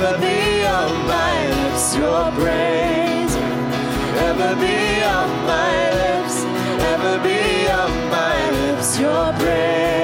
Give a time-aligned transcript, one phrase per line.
[0.00, 3.34] Ever be on my lips your praise.
[4.28, 6.44] Ever be on my lips.
[6.92, 9.97] Ever be on my lips your praise.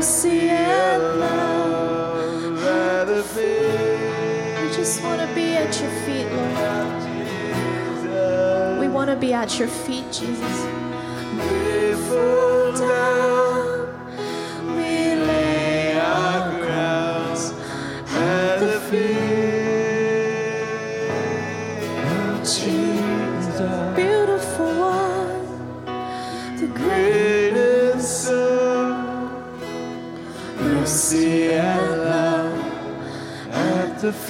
[0.00, 2.56] mercy and love.
[4.74, 7.02] Just want to be at your feet, Lord.
[8.80, 10.64] We want to be at your feet, Jesus.
[11.36, 13.49] We fall down.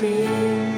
[0.00, 0.69] feel.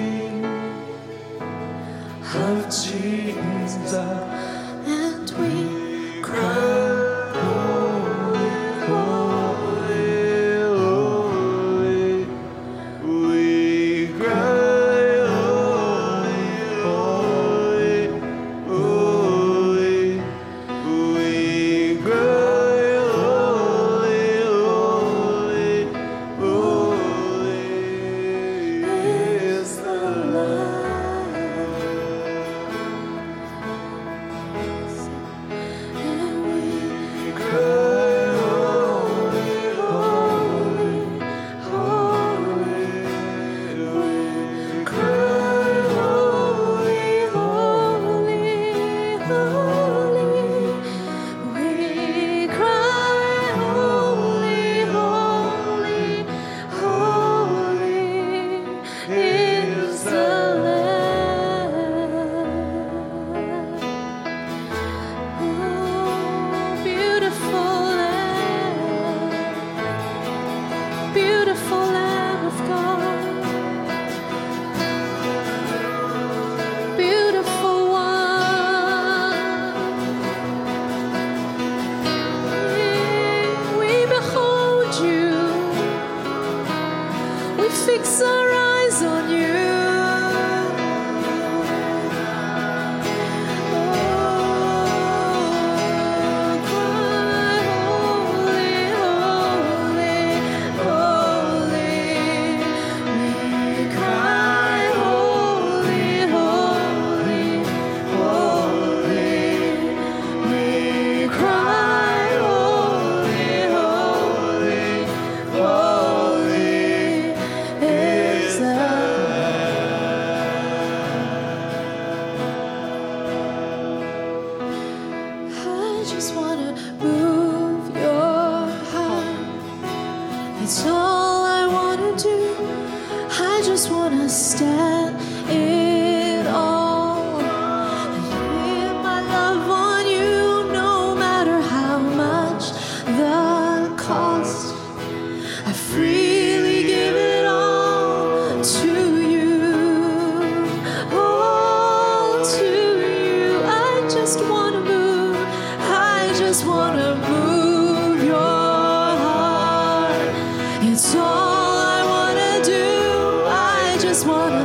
[161.02, 163.44] That's all I wanna do.
[163.48, 164.64] I just wanna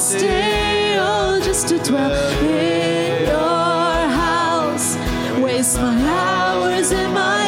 [0.00, 2.10] stay, or just to dwell
[2.42, 4.96] in your house.
[5.42, 7.39] Waste my hours and my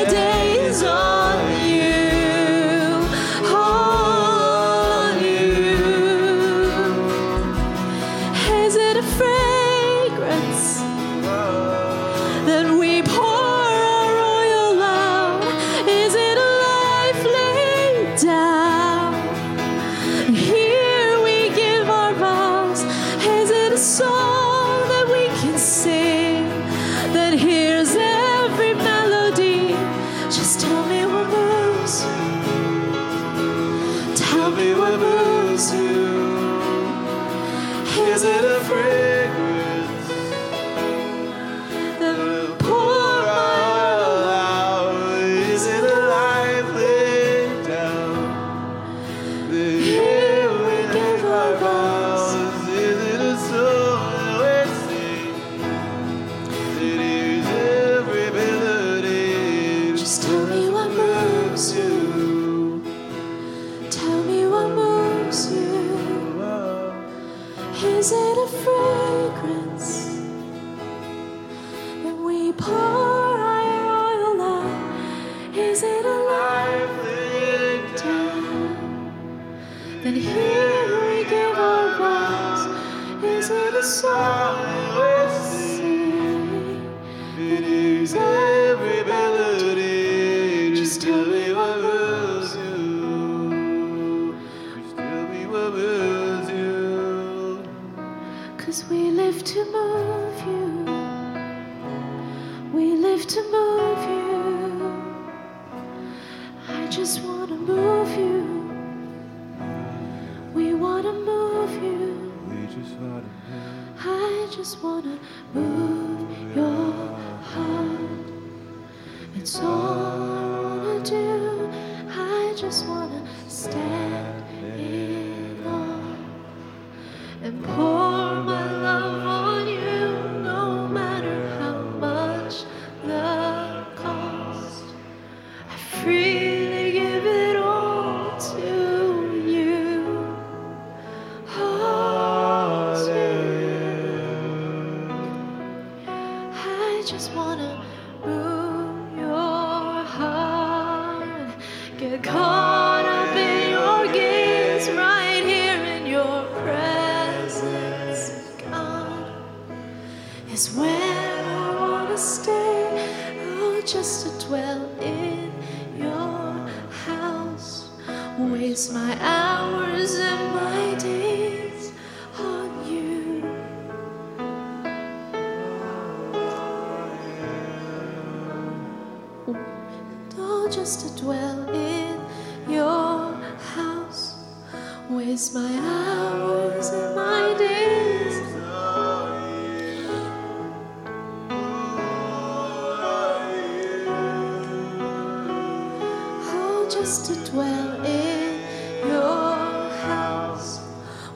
[197.13, 198.63] just to dwell in
[199.07, 200.81] your house.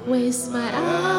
[0.06, 1.15] Waste my eyes.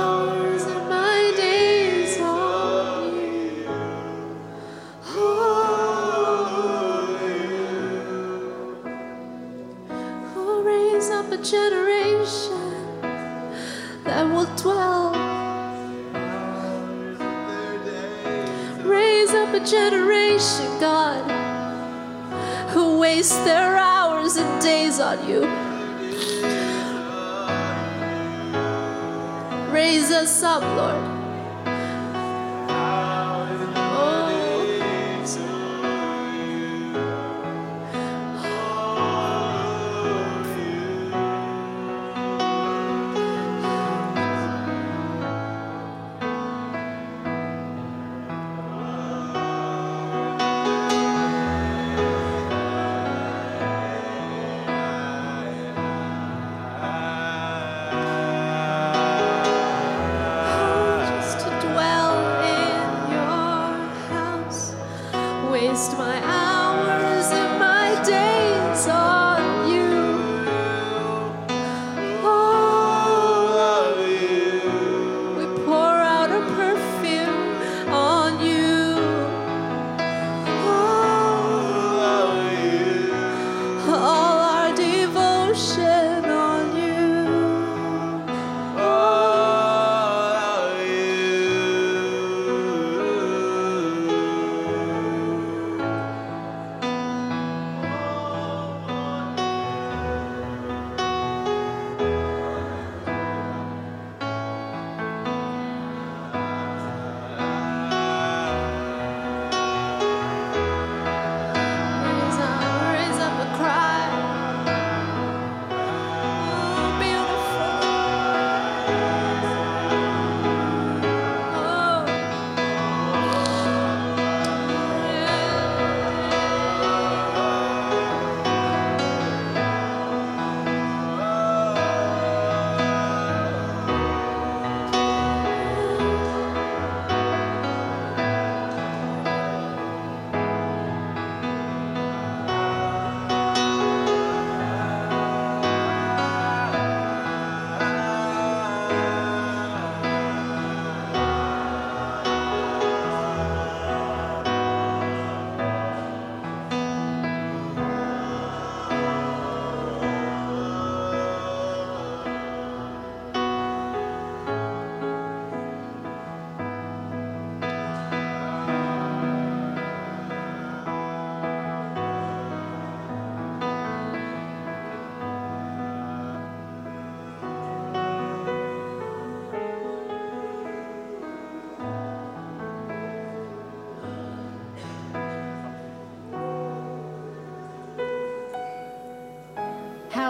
[30.18, 31.07] Us up, Lord.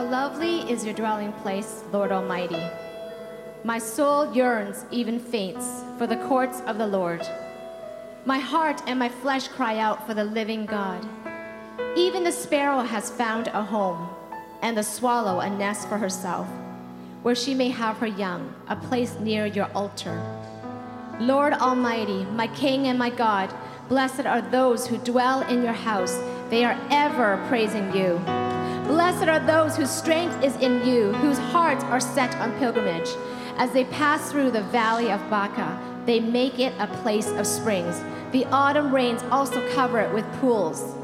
[0.09, 2.61] Lovely is your dwelling place, Lord Almighty.
[3.65, 7.27] My soul yearns, even faints, for the courts of the Lord.
[8.25, 11.05] My heart and my flesh cry out for the living God.
[11.97, 14.07] Even the sparrow has found a home,
[14.61, 16.47] and the swallow a nest for herself,
[17.23, 20.21] where she may have her young, a place near your altar.
[21.19, 23.53] Lord Almighty, my King and my God,
[23.89, 26.17] blessed are those who dwell in your house.
[26.49, 28.46] They are ever praising you.
[28.87, 33.09] Blessed are those whose strength is in you, whose hearts are set on pilgrimage.
[33.57, 38.01] As they pass through the valley of Baca, they make it a place of springs.
[38.31, 40.95] The autumn rains also cover it with pools.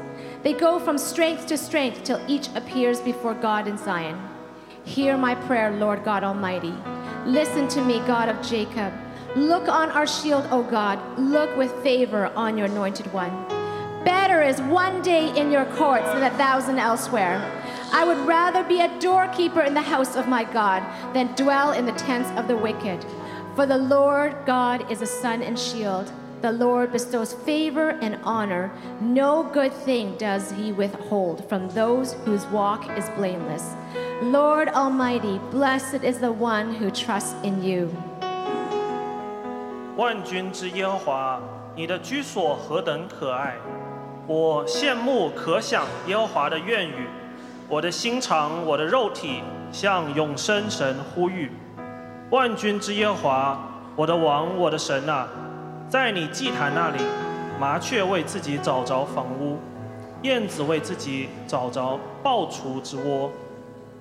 [0.42, 4.18] They go from strength to strength till each appears before God in Zion.
[4.84, 6.74] Hear my prayer, Lord God Almighty.
[7.26, 8.94] Listen to me, God of Jacob.
[9.36, 10.98] Look on our shield, O God.
[11.18, 13.46] Look with favor on your anointed one.
[14.04, 17.40] Better is one day in your courts than a thousand elsewhere.
[17.93, 20.83] I would rather be a doorkeeper in the house of my God
[21.13, 23.05] than dwell in the tents of the wicked.
[23.55, 26.11] For the Lord God is a sun and shield.
[26.41, 28.71] The Lord bestows favor and honor.
[29.01, 33.75] No good thing does he withhold from those whose walk is blameless.
[34.21, 37.89] Lord Almighty, blessed is the one who trusts in you.
[39.97, 41.41] 万军之耶和华，
[41.75, 43.55] 你的居所何等可爱！
[44.25, 47.09] 我羡慕可想耶和华的愿语，
[47.66, 49.42] 我的心肠，我的肉体
[49.72, 51.50] 向永生神呼吁。
[52.30, 53.58] 万军之耶华，
[53.96, 55.26] 我的王，我的神啊，
[55.88, 56.98] 在你祭坛那里，
[57.58, 59.58] 麻雀为自己找着房屋，
[60.22, 63.30] 燕子为自己找着抱雏之窝。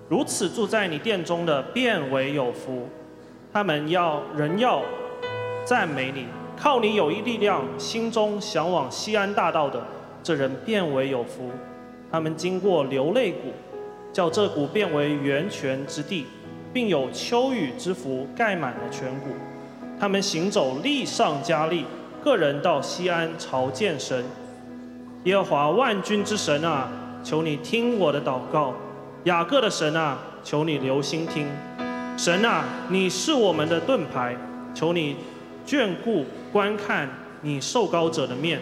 [0.09, 2.89] 如此住在你殿中的，变为有福。
[3.53, 4.81] 他们要人要
[5.63, 9.81] 赞美你，靠你有一力量，心中向往西安大道的，
[10.21, 11.49] 这人变为有福。
[12.13, 13.51] 他们经过流泪谷，
[14.13, 16.27] 叫这谷变为源泉之地。
[16.71, 19.29] 并有秋雨之福盖满了全谷。
[19.99, 21.85] 他们行走力上加力，
[22.23, 24.25] 个人到西安朝见神。
[25.25, 26.91] 耶和华万军之神啊，
[27.23, 28.73] 求你听我的祷告；
[29.25, 31.47] 雅各的神啊，求你留心听。
[32.17, 34.35] 神啊，你是我们的盾牌，
[34.73, 35.15] 求你
[35.67, 37.07] 眷顾观看
[37.41, 38.59] 你受膏者的面。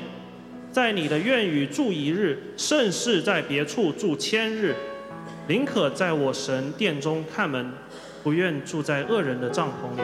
[0.71, 4.73] 在你的院宇住一日，甚是在别处住千日。
[5.47, 7.73] 宁可在我神殿中看门，
[8.23, 10.03] 不愿住在恶人的帐篷里。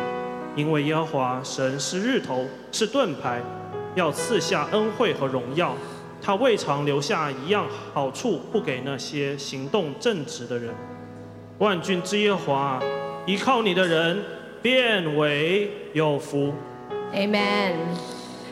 [0.57, 3.41] 因为耶和华神是日头，是盾牌，
[3.95, 5.73] 要赐下恩惠和荣耀。
[6.21, 10.73] 他未尝留下一样好处不给那些行动正直的人。
[11.59, 12.83] 万军之耶和华，
[13.25, 14.21] 依靠你的人
[14.61, 16.53] 变为有福。
[17.13, 17.75] Amen.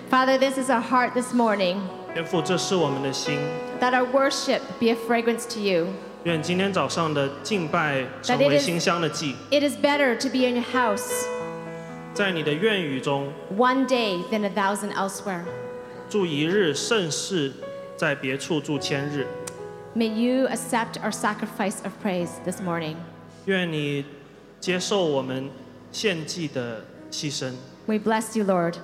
[0.10, 1.82] Father, this is our heart this morning
[2.15, 3.39] 天父，这是我们的心。
[3.81, 5.87] that our worship be a fragrance to you.
[6.25, 11.11] 愿今天早上的敬拜成 That it 为 is- 馨香的祭， It is better to be in your house
[12.13, 15.45] 在你的愿语中 one day than a thousand elsewhere.
[16.11, 17.53] 住一日，胜似
[17.97, 19.27] 在别处住千日。
[19.97, 22.97] May you accept our sacrifice of praise this morning.
[23.47, 24.05] 愿你
[24.61, 25.49] 接受我们
[25.93, 27.53] 献祭的牺牲，
[27.87, 28.75] We bless you, Lord.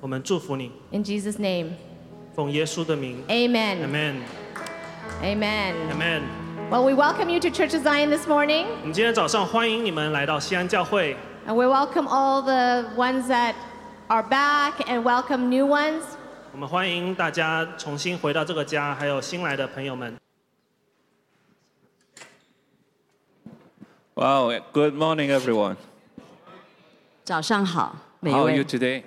[0.00, 1.72] 我们祝福你， In Jesus' name.
[2.34, 3.78] 奉耶稣的名 Amen.
[3.78, 4.16] ，Amen
[5.22, 5.74] Amen.
[5.90, 6.22] Amen。
[6.70, 12.40] Well, we welcome you to Church of Zion this morning, 我们今天早上欢迎你们来到西安教会， and we welcome all
[12.40, 13.54] the ones that
[14.06, 16.02] are back and welcome new ones.
[16.52, 20.16] 我们欢迎大家重新回到这个家，还有新来的朋友们。
[24.14, 25.76] Wow, good morning, everyone.
[27.24, 29.02] 早上好，每一 How are you 位， today?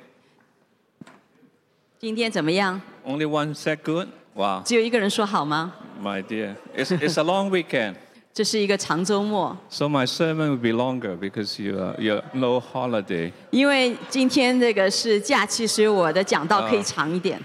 [2.00, 2.82] 今天怎么样？
[3.06, 4.08] Only one said good?
[4.36, 5.74] Wow, 只有一个人说好吗？
[6.02, 6.56] my dear.
[6.76, 7.96] It's, it's a long weekend,
[8.34, 13.32] 这是一个长周末， so my sermon will be longer because you are, you're no holiday.
[13.52, 17.40] 因为今天这个是假期，所以我的讲道可以长一点。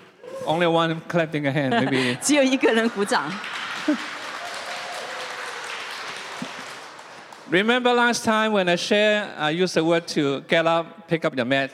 [0.47, 2.17] Only one clapping a hand, maybe.
[2.23, 3.31] 只有一个人鼓掌。
[7.51, 11.35] Remember last time when I shared, I used the word to get up, pick up
[11.35, 11.71] your mat.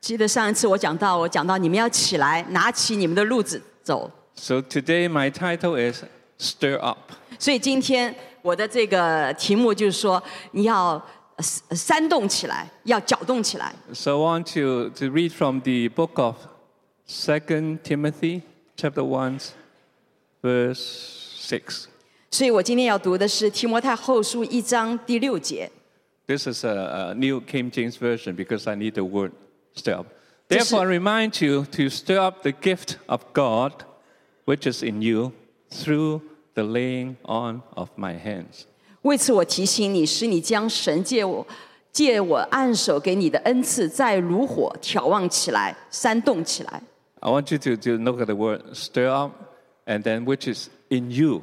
[0.00, 4.10] 记得上一次我讲到，我讲到你们要起来，拿起你们的路子走。
[4.34, 6.04] So today my title is
[6.38, 6.98] Stir Up.
[7.38, 10.22] 所以今天我的这个题目就是说，
[10.52, 11.02] 你要
[11.36, 13.74] 呃煽动起来，要搅动起来。
[13.92, 16.36] So I want to, to read from the book of
[17.08, 18.42] Second Timothy,
[18.76, 19.40] chapter one,
[20.40, 20.78] verse
[21.40, 21.86] six.
[22.30, 25.70] 所以我今天要读的是提摩太后书一章第六节。
[26.26, 29.32] This is a, a New King James Version because I need the word
[29.77, 30.07] stir up.
[30.47, 33.85] This is- Therefore, I remind you to stir up the gift of God
[34.45, 35.31] which is in you
[35.71, 36.21] through
[36.55, 38.65] the laying on of my hands.
[39.03, 41.45] 为此，我提醒你，使你将神借我
[41.91, 46.81] 借我按手给你的恩赐，再如火眺望起来，煽动起来。
[47.19, 49.31] I want you to, to look at the word stir up
[49.85, 51.41] and then which is in you.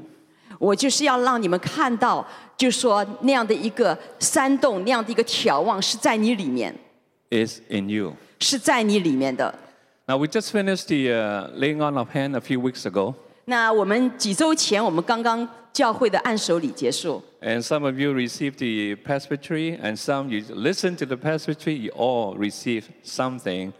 [0.59, 2.27] 我就是要让你们看到，
[2.57, 6.75] 就说那样的一个煽动，那样的一个眺望是在你里面，
[7.31, 8.15] Is in you.
[8.40, 9.54] 是在你里面的。
[10.08, 13.16] Now, we just finished the uh, laying on of hand a few weeks ago.
[13.46, 21.92] 那我们几周前，我们刚刚教会的按手礼结束，And some of you received the presbytery, and some you listened to the presbytery, you
[21.94, 23.72] all received something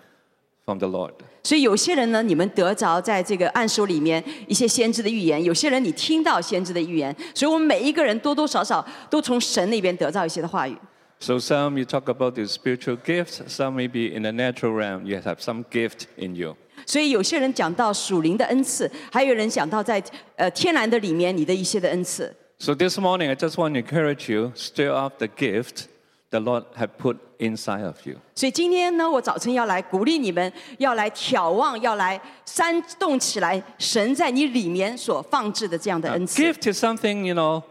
[0.66, 1.14] from the Lord.
[1.44, 10.76] 所以有些人呢，你们得着在这个按手里面一些先知的预言；有些人你听到先知的预言，所以我们每一个人多多少少都从神那边得到一些的话语。
[11.23, 15.41] So some you talk about the spiritual gifts, some maybe in the natural realm, you have
[15.41, 16.57] some gift in you.
[16.87, 20.03] 所以有些人讲到属灵的恩赐，还有人讲到在
[20.37, 22.35] 呃天然的里面你的一些的恩赐。
[22.59, 25.89] So this morning, I just want to encourage you, stir up the gift
[26.31, 28.17] the Lord had put inside of you.
[28.35, 36.43] 所以今天呢，我早晨要来鼓励你们，要来眺望，要来煽动起来神在你里面所放置的这样的 Now, 恩赐。
[36.43, 37.63] gift is something, you know,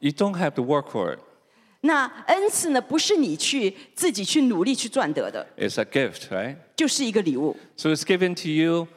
[0.00, 1.20] you don't have to work for it.
[1.82, 6.56] 那恩赐呢，不是你去自己去努力去赚得的， It's a gift, right?
[6.74, 8.88] 就是一个礼物， So it's given to you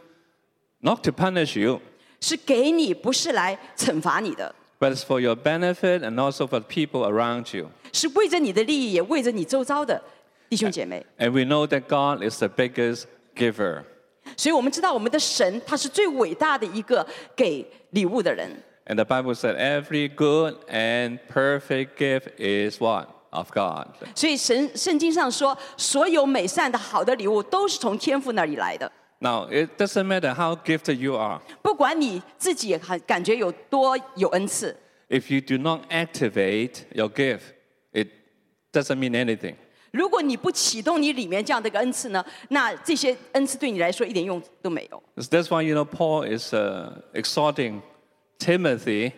[0.79, 1.79] not to punish you,
[2.19, 7.69] 是给你，不是来惩罚你的， but it's for your benefit and also for the people around you.
[7.93, 10.01] 是为着你的利益，也为着你周遭的
[10.49, 11.05] 弟兄姐妹。
[11.19, 13.03] And we know that God is the biggest
[13.35, 13.83] giver.
[14.35, 18.49] 所以我们知道，我们的神他是最伟大的一个给礼物的人。
[18.85, 23.07] And the Bible said every good and perfect gift is what?
[23.33, 23.87] Of God.
[24.13, 28.91] 所以神圣经上说，所有美善的好的礼物都是从天父那里来的。
[29.19, 31.39] Now, it doesn't matter how gifted you are.
[31.61, 34.75] 不管你自己很感觉有多有恩赐，
[35.07, 37.41] If you do not activate your gift,
[37.93, 38.07] it
[38.73, 39.55] doesn't mean anything.
[39.91, 45.01] 如果你不启动你里面这样的一个恩赐呢，那这些恩赐对你来说一点用都没有。
[45.15, 47.81] That's why you know Paul is uh, exhorting
[48.39, 49.11] Timothy,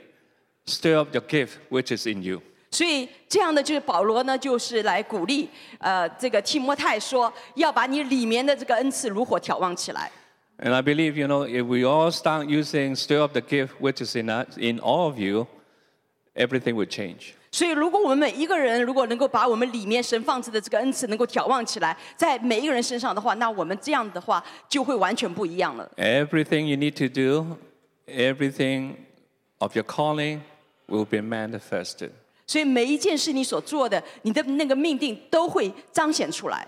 [0.66, 2.42] stir up your gift which is in you.
[2.72, 10.12] 所以这样的就是保罗呢，就是来鼓励呃这个提摩太说，要把你里面的这个恩赐如火眺望起来。
[10.58, 14.04] And I believe you know if we all start using stir up the gift which
[14.04, 15.48] is in us, in all of you,
[16.36, 17.34] everything will change.
[17.52, 25.88] 所以，如果我们每一个人如果能够把我们里面神放置的这个恩赐能够眺望起来，在每一个人身上的话，那我们这样的话就会完全不一样了。
[25.98, 27.58] Everything you need to do,
[28.08, 28.96] everything
[29.60, 30.42] of your calling
[30.88, 32.12] will be manifested.
[32.46, 36.68] 所以每一件事你所做的，你的那个命定都会彰显出来。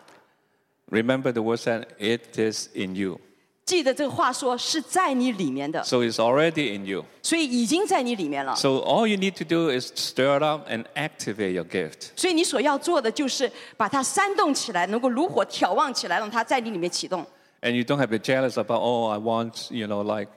[0.90, 3.20] Remember the word said, it is in you.
[3.66, 7.04] 记得这个话说是在你里面的， So it's already in you.
[7.24, 8.56] 所以已经在你里面了。
[8.56, 12.12] So all you need to do is stir it up and activate your gift.
[12.16, 17.26] 所以你所要做的就是把它煽动起来，能够如火眺望起来，让它在你里面启动。
[17.62, 20.30] And you don't have to be jealous about, oh, I want, you know, like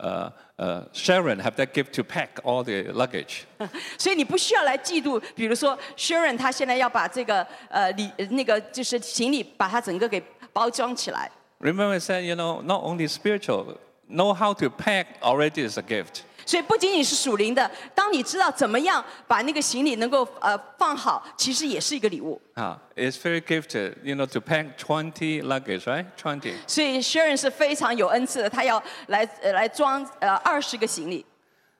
[0.00, 3.44] uh, uh, Sharon have that gift to pack all the luggage.
[3.98, 11.30] 所以你不需要来嫉妒，比如说 Sharon 他现在要把这个呃里那个就是行李把它整个给包装起来。
[11.60, 15.82] Remember I said, you know, not only spiritual, know how to pack already is a
[15.82, 16.22] gift.
[16.50, 22.40] 所以不仅仅是属灵的，当你知道怎么样把那个行李能够呃放好，其实也是一个礼物。
[22.54, 26.06] Ah, it's very gifted, you know, to pack 20 luggage, right?
[26.22, 26.54] 20.
[26.66, 31.26] 所以 Sharon 是非常有恩赐的，他要来呃来装呃二十个行李。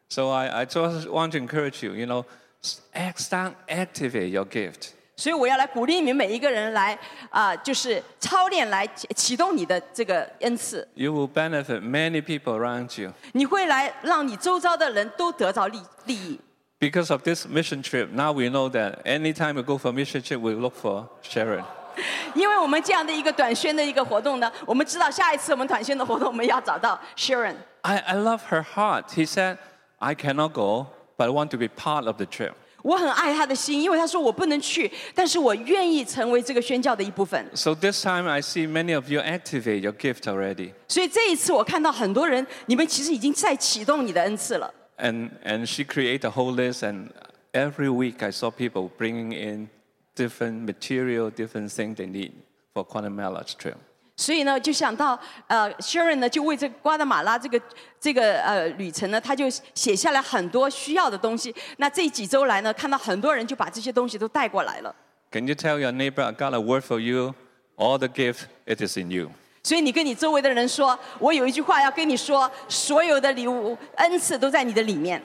[0.09, 2.25] So I, I just want to encourage you, you know,
[2.63, 4.91] s- act, start activate your gift.
[5.21, 6.99] 所以我要来鼓励你们每一个人来
[7.31, 13.13] 啊、就是操练来启启动你的这个恩赐， You will benefit many people around you.
[13.33, 16.41] 你会来让你周遭的人都得着利利益。
[16.79, 20.39] Because of this mission trip, now we know that anytime we go for mission trip,
[20.41, 21.65] we look for Sharon.
[22.35, 27.55] 因为我们这样的一个短宣的一个活动呢，我们知道下一次我们短宣的活动，我们要找到 Sharon。
[27.81, 29.05] I, I love her heart.
[29.15, 29.57] He said,
[29.99, 32.53] I cannot go, but I want to be part of the trip.
[32.84, 37.46] 我很爱他的心，因为他说我不能去，但是我愿意成为这个宣教的一部分。
[37.54, 40.72] So this time I see many of you activate your gift already.
[40.88, 44.74] 所以这一次我看到很多人，你们其实已经在启动你的恩赐了。
[44.98, 47.10] And and she created a whole list, and
[47.54, 49.70] every week I saw people bringing in
[50.16, 52.34] different material, different things they need
[52.74, 53.76] for Guatemala trip.
[54.21, 57.61] 所以呢，就想到呃，Sharon 呢，就为这个瓜达马拉这个
[58.01, 61.55] 这个呃旅程呢，他就写下来很多需要的东西。
[61.77, 64.95] 那这几周来呢，看到很多人就把这些东西都带过来了。
[65.31, 67.35] Can you tell your neighbor, I got a word for you?
[67.77, 69.31] All the gift, it is in you.
[69.63, 75.23] 所以你跟你周围的人说，我有一句话要跟你说，所有的礼物恩赐都在你的里面。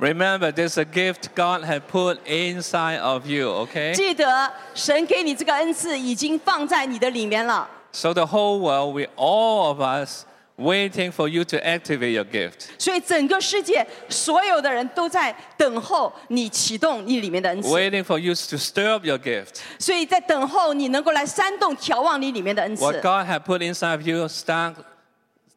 [0.00, 3.94] Remember, there's a gift God had put inside of you, okay?
[3.94, 7.68] 记得神给你这个恩赐已经放在你的里面了。
[7.94, 10.24] So the whole world, we all of us
[10.56, 12.68] waiting for you to activate your gift.
[12.78, 19.60] 所以整个世界所有的人都在等候你启动你里面的恩赐， Waiting for you to stir up your gift.
[19.78, 24.74] 所以在等候你能够来煽动、眺望你里面的恩赐 What。God had put inside of you, start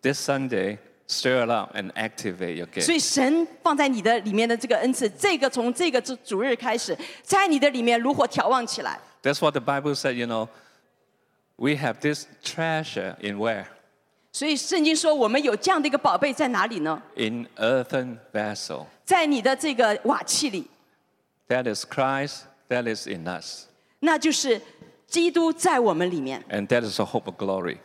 [0.02, 0.78] this Sunday,
[1.08, 2.96] stir it up and activate your 所 gift.
[2.96, 8.98] 以神放在你的里面的这个恩赐，这个从这个主主日开始，在你的里面如火眺望起来。
[9.22, 10.48] That's what the Bible said, you know.
[11.58, 13.66] We have this treasure in where?
[14.32, 17.02] 所以圣经说，我们有这样的一个宝贝在哪里呢？
[17.16, 18.86] In earthen vessel.
[19.06, 20.68] 在你的这个瓦器里，
[21.48, 23.66] That is Christ, that is in us.
[24.00, 24.60] 那就是
[25.06, 27.78] 基督在我们里面， And that is the hope of glory.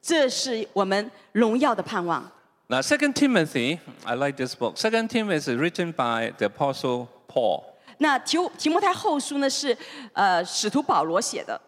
[0.00, 2.28] 这是我们荣耀的盼望。
[2.66, 4.76] Now, Second Timothy, I like this book.
[4.76, 7.64] Second Timothy is written by the Apostle Paul.
[7.98, 9.76] 那提提摩太后书呢是
[10.14, 11.60] 呃使徒保罗写的，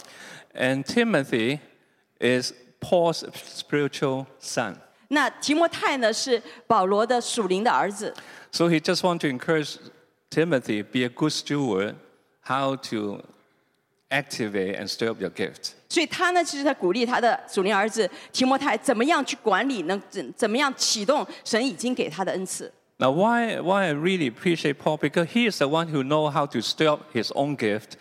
[0.54, 1.60] And Timothy
[2.20, 4.76] is Paul's spiritual son.
[5.08, 8.14] 那提摩太呢是保罗的属灵的儿子，
[8.52, 9.76] So he just want to encourage
[10.30, 11.96] Timothy be a good steward,
[12.42, 13.22] how to
[14.10, 15.72] activate and stir up your gift.
[15.88, 22.72] 所以他呢其实在鼓励他的属灵儿子提摩太怎么样去管理，能怎怎么样启动神已经给他的恩赐。
[22.96, 24.98] Now, why, why I really appreciate Paul?
[24.98, 27.96] Because he is the one who know how to stir up his own gift.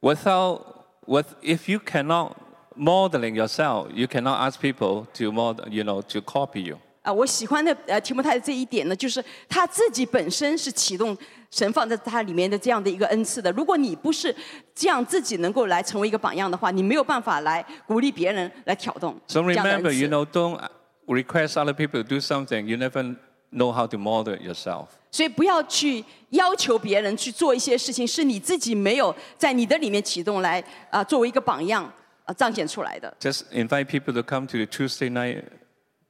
[0.00, 0.69] Without,
[1.06, 2.36] with, if you cannot
[2.76, 6.78] modeling yourself, you cannot ask people to model, you know, to copy you.
[7.02, 11.16] 啊，我喜欢的呃提摩太的这一点呢，就是他自己本身是启动
[11.52, 13.52] 神放在他里面的这样的一个恩赐的。
[13.52, 14.34] 如果你不是
[14.74, 20.12] 这样自己能够来成为一个榜样的话，你没有办法来鼓励别人来挑动 So 这样的恩 remember, you 赐。
[20.12, 20.60] know, don't
[21.06, 23.14] request other people to do something you never
[23.52, 24.86] know how to model it yourself.
[25.10, 31.90] 所以不要去要求别人去做一些事情，是你自己没有在你的里面启动来啊、作为一个榜样
[32.24, 33.14] 啊、彰显出来的。
[33.20, 35.44] Just invite people to come to the Tuesday night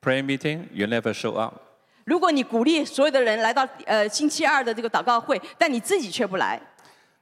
[0.01, 1.61] prayer meeting, you never show up.
[2.05, 6.61] 如果你鼓励所有的人来到呃星期二的这个祷告会，但你自己却不来，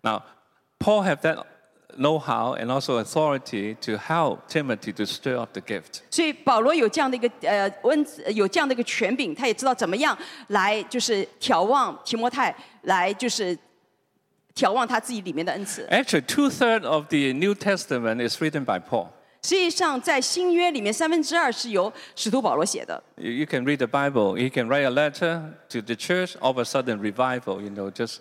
[0.03, 0.23] Now,
[0.79, 1.45] Paul had that
[1.97, 6.01] know-how and also authority to help Timothy to stir up the gift.
[6.11, 8.05] 所以保罗有这样的一个呃温
[8.35, 10.17] 有这样的一个权柄，他也知道怎么样
[10.49, 13.57] 来就是眺望提摩太，来就是
[14.57, 15.87] 眺望他自己里面的恩赐。
[15.89, 19.09] Actually, two-thirds of the New Testament is written by Paul.
[19.43, 23.03] 实际上，在新约里面，三分之二是由使徒保罗写的。
[23.17, 24.37] You, you can read the Bible.
[24.37, 26.35] He can write a letter to the church.
[26.41, 28.21] All of a sudden, revival, you know, just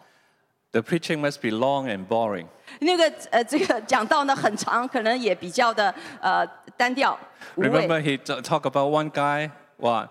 [0.72, 2.46] The preaching must be long and boring.
[2.80, 7.18] 那个呃这个讲道呢很长，可能也比较的呃单调
[7.54, 8.02] 无 Remember 味。
[8.02, 10.08] he t- talk about one guy, what,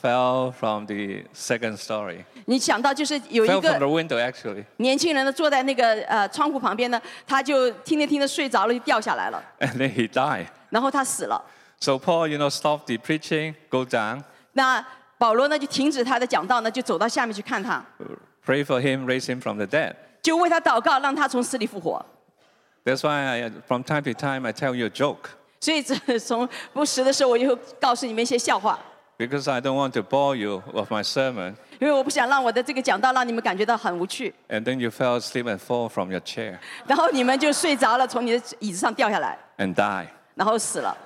[0.00, 2.24] fell from the second story.
[2.44, 4.64] 你想到就是有一 Fell from the 个 window, actually.
[4.76, 10.46] 年轻人呢坐在那个呃窗户旁边呢，他就听着听着睡着了，就掉下来了， And then he died.
[10.70, 11.42] 然后他死了。
[11.80, 14.86] So Paul, you know, stopped the preaching, go down, 那
[15.18, 17.84] 保罗呢就停止他的讲道呢，就走到下面去看他，
[18.44, 19.94] pray for him, raise him from the dead.
[20.22, 22.04] 就为他祷告，让他从死里复活。
[22.84, 25.30] That's why I, from time to time I tell you a joke.
[25.60, 28.78] 所以这从不时的时候，我就会告诉你们一些笑话，
[29.18, 35.18] Because I don't want to bore you with my sermon, 因为我不想让我的这个讲道让你们感觉到很无趣， and then you fell
[35.18, 40.06] asleep and fall from your chair 然后你们就睡着了，从你的椅子上掉下来， and die.
[40.34, 40.96] 然后死了。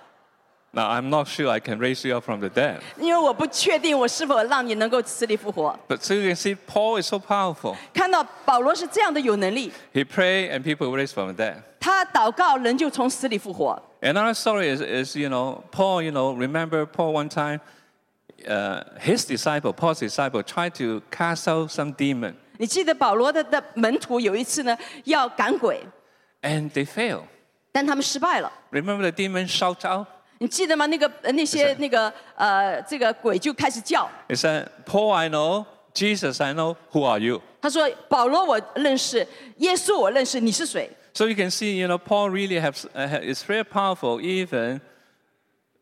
[0.75, 2.81] Now I'm not sure I can raise you up from the dead.
[2.97, 5.77] 因为我不确定我是否让你能够死里复活。
[5.89, 7.77] But so you can see Paul is so powerful.
[7.93, 11.57] 看到保罗是这样的有能力， He prayed and people raised from the dead.
[11.81, 13.83] 他祷告人就从死里复活。
[14.01, 17.61] Another story is, is, you know, Paul, you know, remember Paul one time,
[18.49, 25.81] uh, his disciple, Paul's disciple, tried to cast out some demon, 你记得保罗的的门徒有一次呢要赶鬼，
[26.43, 27.25] and they failed.
[27.73, 28.53] 但他们失败了。
[28.71, 30.07] Remember the demon shout out?
[30.45, 30.87] 你记得吗？
[30.87, 37.43] 那个呃那些那个呃这个鬼就开始叫， He said, Paul I know, Jesus I know, who are you?
[37.61, 39.27] 他说：“保罗我认识，
[39.59, 44.21] 耶稣我认识，你是谁？” So you can see, you know, Paul really has, uh, ha- is very powerful.
[44.21, 44.81] Even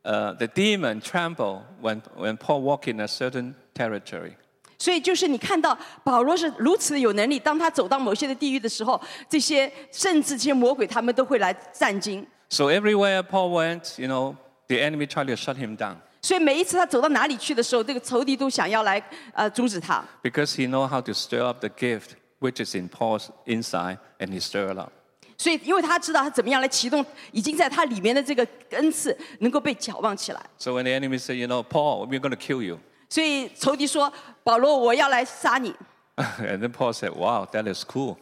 [0.03, 4.33] uh, the demon tremble when, when Paul walk in a certain territory.
[4.81, 12.27] 所以就是你看到保罗是如此的有能力，当他走到某些的地狱的时候，这些甚至这些魔鬼他们都会来战惊。
[12.49, 14.35] So everywhere Paul went, you know,
[14.69, 19.03] the enemy tried to shut him down 所以每一次他走到哪里去的时候，这个仇敌都想要来
[19.33, 20.05] 呃阻止他。
[20.23, 24.29] because he know how to stir up the gift which is in Paul's inside, and
[24.31, 24.93] he stir it up.
[25.37, 30.41] 所以因为他知道他怎么样来启动已经在他里面的这个恩赐能够被眺望起来。
[30.59, 34.13] So when the enemy say, you know, Paul, we're going to kill you, 所以仇敌说：“
[34.43, 35.73] 保罗，我要来杀你。
[36.17, 38.17] and then Paul said, wow, that is cool.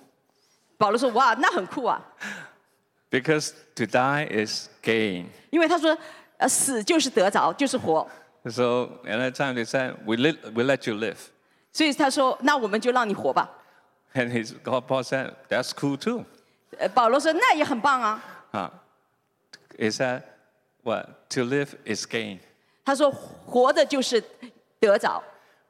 [0.77, 2.03] ”保罗说：“哇，那很酷啊！
[3.11, 5.27] Because to die is gain.
[5.49, 5.97] 因为他说，
[6.41, 8.07] 呃，死就是得着，就是活。
[8.49, 11.17] So another time they said, we, let we let you live.
[11.73, 13.51] 所以他说：“那我们就让你活吧。
[14.15, 16.25] And his, God, Paul said, that's cool too.
[16.79, 18.23] ”呃，保罗说：“那也很棒啊。
[18.53, 18.71] Huh.
[19.79, 20.23] He said,
[20.83, 21.09] what?
[21.31, 22.39] To live is gain.
[22.85, 24.23] ”他说：“活的就是
[24.79, 25.23] 得着。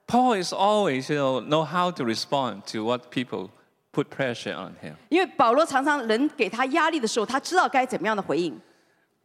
[0.07, 3.51] Paul is always, you know, know how to respond to what people
[3.93, 4.95] put pressure on him.
[5.09, 8.61] ”因为保罗常常人给他压力的时候，他知道该怎么样的回应。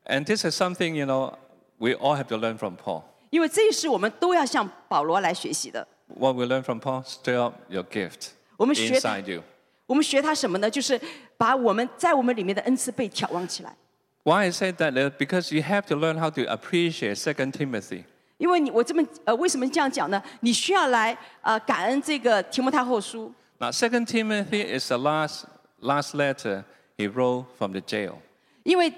[0.06, 1.36] And this is something, you know,
[1.78, 3.04] we all have to learn from Paul.
[3.30, 5.88] 因为这是我们都要向保罗来学习的。
[6.08, 9.44] What we learn from Paul, stir up your gift 我们学他 inside you.
[9.86, 10.70] 我们学他什么呢？
[10.70, 11.00] 就是
[11.38, 13.76] 把我们在我们里面的恩赐被眺望起来。
[14.24, 14.94] Why I say that?
[14.94, 18.04] Uh, Because you have to learn how to appreciate 2 Timothy.
[18.38, 20.22] 因为你我这么呃为什么这样讲呢？
[20.42, 25.44] 你需要来呃感恩这个提摩太后书， Now, 2 Timothy is the last,
[25.80, 26.64] last letter
[26.98, 28.16] he wrote from the jail.
[28.64, 28.92] 因为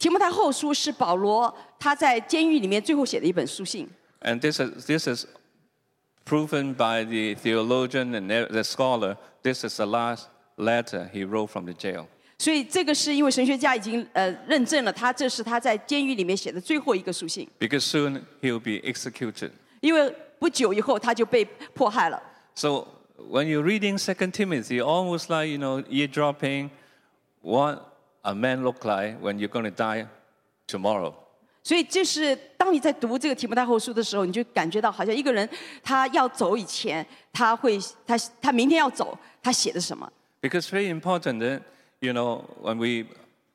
[0.00, 3.88] 提摩太后书是保罗他在监狱里面最后写的一本书信。
[4.20, 5.26] And this is, this is
[6.24, 9.16] proven by the theologian and the scholar.
[9.42, 10.24] This is the last
[10.56, 12.06] letter he wrote from the jail.
[12.38, 19.50] 所以这个是因为神学家已经呃认证了他这是他在监狱里面写的最后一个书信， Because soon he will be executed.
[19.80, 22.22] 因为不久以后他就被迫害了。
[22.54, 26.70] So when you're reading Second Timothy, almost like you know eardropping
[27.40, 27.89] what
[28.22, 30.06] a man look like when you're going to die
[30.66, 31.14] tomorrow.
[31.62, 35.48] 所以就是当你在读这个提摩太后书的时候，你就感觉到好像一个人
[35.82, 37.76] 他要走以前，他会
[38.06, 40.08] 他他明天要走，他写的什么？
[40.40, 41.62] Because very important that
[41.98, 43.08] you know when we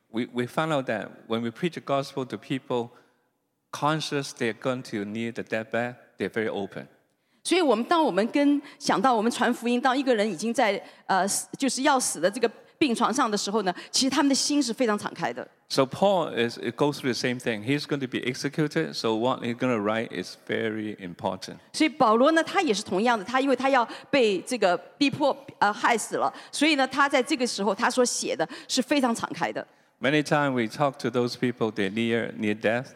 [0.09, 2.89] we, we found out that when we preach the gospel to people
[3.71, 6.87] conscious they're going to need the deathbed, they're very open.
[7.45, 15.47] 所以我们当我们跟想到我们传福音，当一个人已经在呃死就是要死的这个 病床上的时候呢，其实他们的心是非常敞开的。
[15.69, 17.63] So Paul is it goes through the same thing.
[17.63, 21.57] He's going to be executed, so what he's going to write is very important.
[21.73, 29.65] 所以保罗呢，他也是同样的，他因为他要被这个逼迫呃害死了，所以呢，他在这个时候他所写的是非常敞开的。
[30.01, 32.87] Many times we talk to those people they're near near death.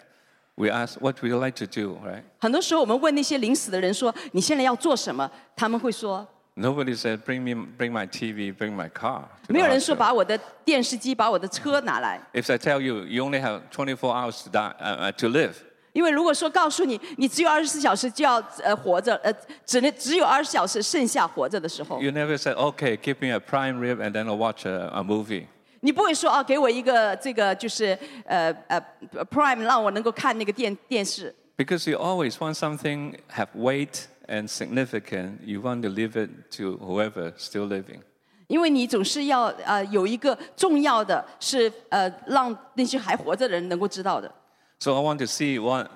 [0.55, 2.23] We ask, "What would you like to do?" Right?
[2.39, 6.27] 很多时候我们问那些临死的人说：“你现在要做什么？”他们会说
[6.57, 12.21] Nobody said, "Bring me, bring my TV, bring my car." to：“ the 没有人说 hospital." 把我的电视机、把我的车拿来。
[12.33, 15.53] If I tell you you only have 24 hours to die uh, uh, to live,
[15.91, 19.33] ”因为如果说告诉你你只有二十四小时就要呃活着，呃，
[19.65, 25.03] 只能只有二十小时剩下活着的时候， you never said, "Okay, give me a prime rib and then I'll watch a, a
[25.03, 25.47] movie."
[25.81, 28.81] 你不会说啊，给我一个这个就是呃呃
[29.29, 31.35] Prime 让我能够看那个电电视。
[31.57, 35.41] Because you always want something have weight and significant.
[35.43, 38.01] You want to leave it to whoever still living.
[38.47, 44.31] 因为你总是要呃有一个重要的是呃让那些还活着的人能够知道的。
[44.79, 45.89] So I want to see what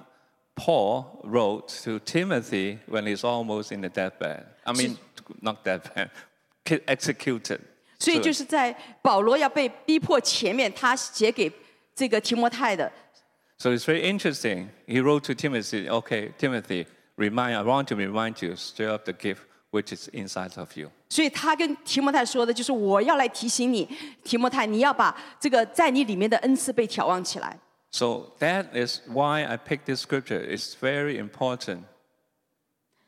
[0.55, 4.45] Paul wrote to Timothy when he's almost in the deathbed.
[4.63, 4.97] I mean,
[5.41, 6.09] not deathbed,
[6.65, 7.59] ki- executed.
[7.99, 11.51] 所以 So- 就是在保罗要被逼迫前面，他写给
[11.93, 12.91] 这个提摩太的。
[13.57, 14.69] So it's very interesting.
[14.87, 19.13] He wrote to Timothy, okay, Timothy, remind, I want to remind you, stir up the
[19.13, 19.41] gift
[19.71, 20.89] which is inside of you.
[21.09, 23.87] 所以他跟提摩太说的就是我要来提醒你，
[24.23, 27.59] 提摩太，你要把这个在你里面的恩赐被眺望起来。
[27.91, 30.39] So that is why I picked this scripture.
[30.39, 31.83] It's very important.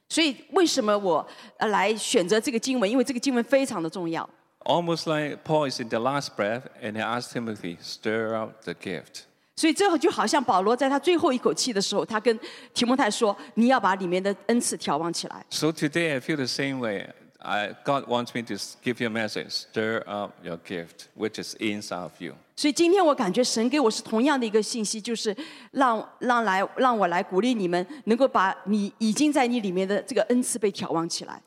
[0.10, 1.28] 所以为什么我
[1.58, 2.90] 呃来选择这个经文？
[2.90, 4.30] 因为这个经文非常的重要。
[4.64, 8.74] Almost like Paul is in the last breath and he asked Timothy, stir up the
[8.74, 9.26] gift.
[9.56, 12.40] 所以最后就好像保罗在他最后一口气的时候，他跟
[12.74, 15.46] 提摩太说：“你要把里面的恩赐眺望起来。
[15.50, 17.10] So today I feel the same way.
[17.44, 21.42] I, God wants me to s- give you a message, stir up your gift, which
[21.42, 22.36] is inside of you.
[22.56, 25.36] ”所以今天我感觉神给我是同样的一个信息，就是
[25.72, 31.42] 让让来让我来鼓励你们，能够把你已经在你里面的这个恩赐被眺望起来。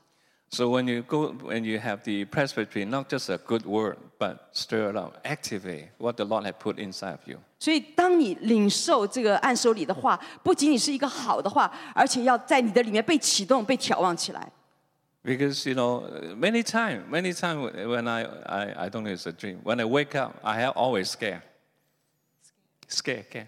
[0.50, 4.36] So when you go, when you have the presbytery, not just a good word, but
[4.52, 7.38] stir it up, activate what the Lord had put inside of you.
[7.58, 14.46] 所以，当你领受这个按手礼的话，不仅仅是一个好的话，而且要在你的里面被启动、被眺望起来。
[15.24, 16.02] Because you know,
[16.36, 19.60] many times, many times when I, I, I don't know it's a dream.
[19.64, 21.40] When I wake up, I have always scared.
[22.88, 23.46] Scared, scared.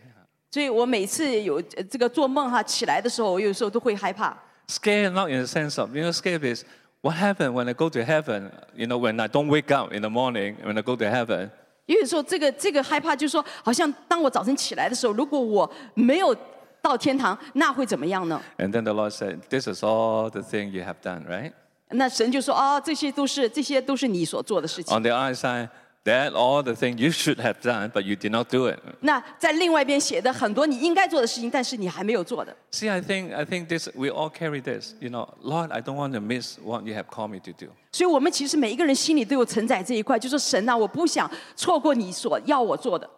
[0.51, 4.35] 所以我每次有呃这个做梦哈起来的时候，我有时候都会害怕。
[4.69, 6.65] Scared not in the sense of, you know, scared is
[7.03, 10.01] what happened when I go to heaven, you know, when I don't wake up in
[10.01, 11.51] the morning, when I go to heaven,
[11.92, 16.36] 也有时候这个这个害怕，就是说，好像当我早晨起来的时候，如果我没有
[16.82, 21.52] 到天堂，那会怎么样呢？and then the Lord said, This is all the thing you have done, right?
[21.90, 24.98] 那神就说：“哦，这些都是这些都是你所做的事情。
[24.98, 25.68] On the other side,
[26.05, 28.79] that all the thing you should have done, but you did not do it.
[29.01, 32.57] ”那在另外一边写的很多你应该做的事情，但是你还没有做的。
[32.71, 34.95] See, I think, I think this, we all carry this.
[35.01, 37.73] You know, Lord, I don't want to miss what you have called me to do.
[37.93, 43.09] 所以我们其实每一个人心里都有承载这一块，就说神啊，我不想错过你所要我做的。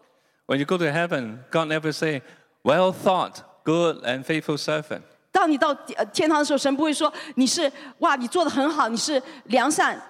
[0.46, 2.22] When you go to heaven, God never say,
[2.62, 5.02] well thought, good and faithful servant.
[5.30, 10.00] 当你到呃天堂的时候，神不会说你是哇，你做的很好，你是良善，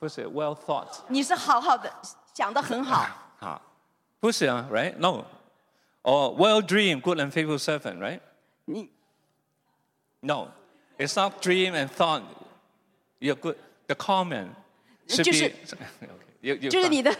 [0.00, 1.00] Who say, well thought?
[1.08, 1.92] 你是好好的，
[2.34, 3.06] 想的很好。
[3.40, 3.60] Ah.
[4.20, 4.96] Who say, ah, right?
[4.98, 5.24] No.
[6.02, 8.20] Or well dream, good and faithful servant, right?
[8.64, 8.90] 你
[10.20, 10.48] No.
[10.98, 12.22] It's not dream and thought.
[13.20, 13.56] You're good.
[13.86, 14.50] The comment
[15.08, 15.54] should 就是 be.
[15.66, 15.86] Okay.
[16.40, 17.14] You, you 就是你的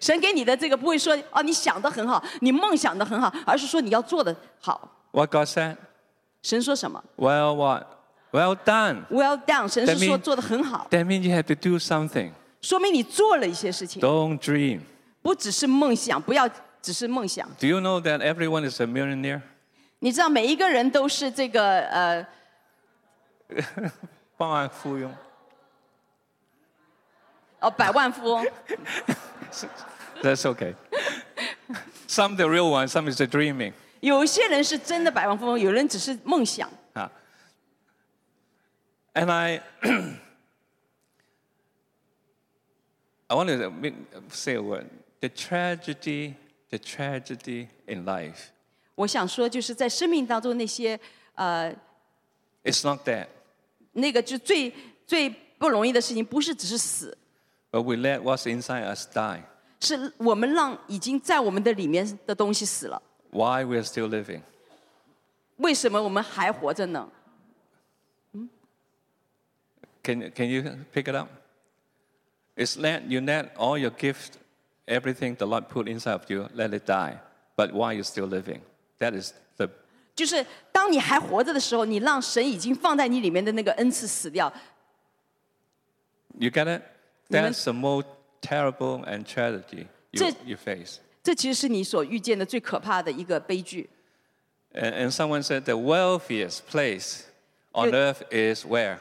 [0.00, 4.90] 神给你的这个不会说哦，你想的很好，你梦想的很好，而是说你要做的好。
[5.12, 5.76] What God said?
[6.42, 7.86] 神说什么 Well, what?
[8.32, 9.06] Well done.
[9.10, 12.32] ？Well done，神 That 是说 mean- 做的很好， That means you have to do something.
[12.60, 14.80] 说明你做了一些事情， Don't dream.
[15.22, 16.48] 不只是梦想，不要
[16.82, 17.48] 只是梦想。
[17.58, 19.40] Do you know that everyone is a millionaire?
[20.00, 22.26] 你知道每一个人都是这个呃
[24.36, 25.14] 百万富翁。
[27.60, 28.46] 哦百万富翁，
[30.22, 30.74] That's okay.
[32.06, 33.72] some the real one, some is the dreaming.
[34.00, 36.70] 有些人是真的百万富翁，有人只是梦想。
[39.14, 39.20] Ah.
[39.20, 39.60] And I,
[43.28, 43.94] I want to make,
[44.30, 44.86] say a word.
[45.20, 46.36] The tragedy,
[46.70, 48.50] the tragedy in life,
[48.94, 50.98] 我想说，就是在生命当中那些
[51.34, 51.74] 呃
[52.62, 53.26] it's not that,
[53.92, 54.72] 那个就最
[55.06, 55.28] 最
[55.58, 57.16] 不容易的事情，不是只是死，
[57.72, 59.42] but we let what's inside us die.
[59.80, 63.02] 是我们让已经在我们的里面的东西死了。
[63.30, 64.42] Why we're still living?
[65.56, 67.10] 为什么我们还活着呢？
[70.02, 71.28] Can, can you pick it up?
[72.56, 74.38] It's let you let all your gift,
[74.86, 77.18] everything the Lord put inside of you, let it die.
[77.56, 78.60] But why you still living?
[78.98, 79.68] That is the
[80.16, 84.52] 就是当你还活着的时候，你让神已经放在你里面的那个恩赐死掉，
[86.38, 86.82] you get it?
[87.30, 87.52] Amen.
[87.52, 88.06] That's the most
[88.40, 90.98] terrible and tragedy you, 这- you face.
[91.22, 93.88] 这其实是你所遇见的最可怕的一个悲剧。
[94.72, 97.24] And, and someone said the wealthiest place
[97.72, 98.98] on You- earth is where?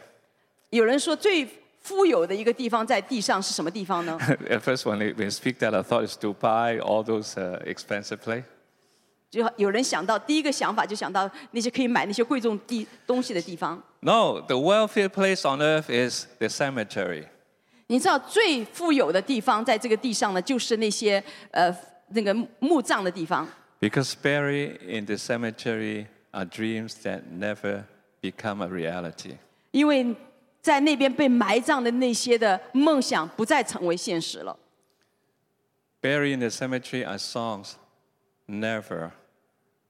[0.71, 1.47] 有人说最
[1.81, 4.17] 富有的一个地方在地上是什么地方呢？
[4.49, 7.61] At first, when they, when they speak that, I thought it's Dubai, all those uh,
[7.65, 8.43] expensive place.
[9.29, 13.81] 就有人想到第一个想法就想到那些可以买那些贵重地东西的地方。
[13.99, 17.25] No, the wealthiest place on earth is the cemetery.
[17.87, 21.73] 你知道最富有的地方在这个地上呢，就是那些呃
[22.09, 23.47] 那个墓葬的地方，
[23.79, 27.83] Because buried in the cemetery are dreams that never
[28.21, 29.37] become a reality.
[29.71, 30.15] 因为
[30.62, 34.56] 在那边被埋葬的那些的梦想不再成为现实了。
[36.00, 37.72] Buried in the cemetery are songs
[38.46, 39.10] never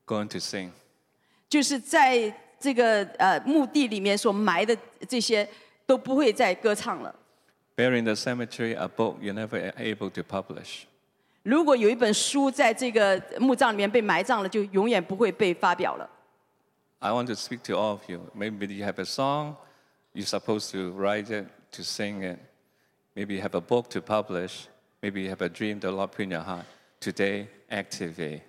[0.07, 0.71] going to sing.
[1.49, 5.47] 就是在这个呃墓地里面所埋的这些
[5.85, 7.15] 都不会再歌唱了。
[7.77, 10.85] Buried in the cemetery are books you're never able to publish.
[11.43, 16.09] 如果有一本书在这个墓葬里面被埋葬了，就永远不会被发表了。
[17.01, 18.21] I want to speak to all of you.
[18.35, 19.57] Maybe you have a song,
[20.14, 22.40] you're supposed to write it, to sing it.
[23.16, 24.68] Maybe you have a book to publish.
[25.02, 26.66] Maybe you have a dream the Lord put in your heart.
[27.00, 28.42] Today, activate.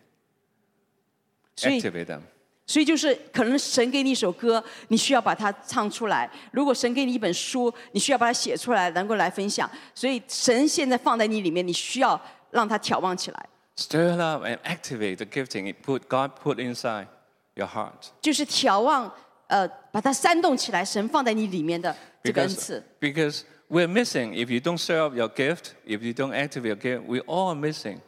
[1.56, 2.20] 所以 Activate them.
[2.66, 9.70] 所以就是可能神给你一首歌，你需要把它唱出来；如果神给你一本书，你需要把它写出来，能够来分享。
[9.94, 17.06] 所以神现在放在你里面，你需要让它眺望起来， Stir it up and activate the gifting it put, God put inside
[17.54, 18.10] your heart.
[18.20, 19.14] 就是眺望，
[19.48, 22.84] 呃，把它煽动起来，神放在你里面的这个恩 Because, 赐。
[23.00, 24.32] because we're missing.
[24.34, 27.48] If you don't stir up your gift, if you don't activate your gift, we all
[27.48, 28.00] are missing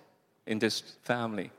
[0.46, 1.50] in this family.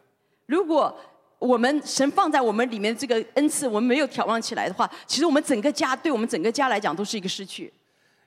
[0.45, 0.95] 如果
[1.39, 7.74] 我们神放在我们里面这个恩赐，我们没有眺望起来的话，其实我们整个家对我们整个家来讲都是一个失去。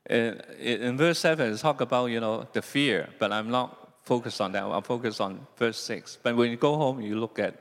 [0.07, 3.71] In, in verse 7, it talk about, you know, the fear, but I'm not
[4.05, 4.63] focused on that.
[4.63, 6.19] I'm focused on verse 6.
[6.23, 7.55] But when you go home, you look at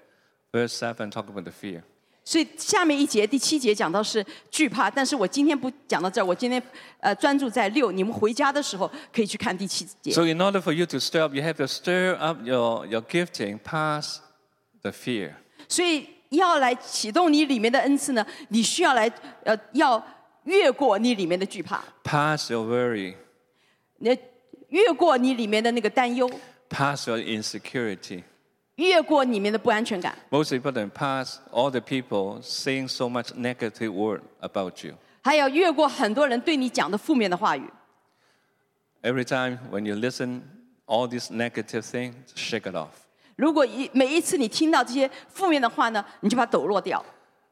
[0.52, 1.84] verse 7, talk about the fear.
[2.29, 6.63] 所以下面一节第七节讲到是惧怕，但是我今天不讲到这儿，我今天
[7.01, 10.13] 呃专注在六，你们回家的时候可以去看第七节。
[10.13, 13.59] So in order for you to stir up, you have to stir up your, your gifting
[13.61, 14.19] past
[14.83, 15.37] the fear.
[15.71, 19.11] 所以要来启动你里面的恩赐呢，你需要来
[19.45, 20.07] 呃要
[20.45, 23.15] 越过你里面的惧怕，Past your worry,
[24.01, 24.15] 你
[24.69, 26.31] 越过你里面的那个担忧
[26.69, 28.23] ，past your insecurity.
[28.78, 34.96] 越过里面的不安全感， Most important, past all the people saying so much negative word about you.
[35.22, 37.70] 还有越过很多人对你讲的负面的话语。
[39.04, 40.42] Every time when you listen,
[40.86, 42.90] all these negative things, shake it off.
[43.36, 47.04] 如果一每一次你听到这些负面的话呢，你就把它抖落掉。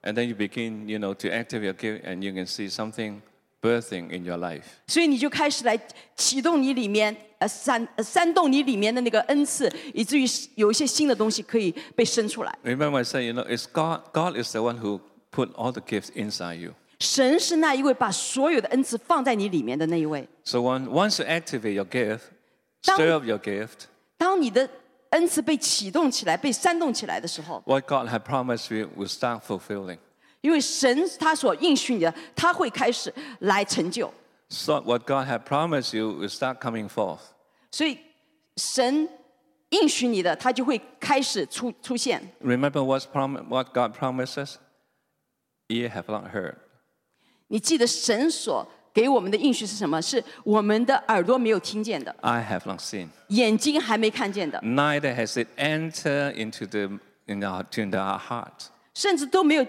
[0.03, 3.21] And then you begin, you know, to activate your gift and you can see something
[3.65, 4.63] birthing in your life.
[4.87, 5.79] 所以你就开始来
[6.15, 12.57] 启动你里面呃煽呃煽动你里面的那个恩赐，以至于有一些新的东西可以被生出来。
[12.63, 14.99] Remember I said, you know, it's God, God is the one who
[15.31, 16.73] put all the gifts inside you.
[16.99, 20.27] 神是那一位把所有的恩赐放在你里面的那一位。
[20.43, 22.21] So when, once you activate your gift,
[22.83, 23.85] 当- stir up your gift,
[24.17, 24.69] 当你的
[25.09, 29.97] 恩赐被启动起来、被煽动起来的时候， what God had promised you will start fulfilling.
[30.45, 34.11] 因为神他所应许你的，他会开始来成就。
[34.49, 37.19] So what God had promised you will start coming forth.
[37.71, 37.97] 所以
[38.57, 39.07] 神
[39.69, 42.21] 应许你的，他就会开始出出现。
[42.43, 44.55] Remember what's prom- what God promises?
[45.69, 46.55] Ear have not heard.
[47.47, 50.01] 你记得神所给我们的应许是什么？
[50.01, 53.07] 是我们的耳朵没有听见的， I have not seen.
[53.29, 58.67] 眼睛还没看见的， Neither has it entered into the in our, into our heart.
[58.93, 59.65] 甚至都没有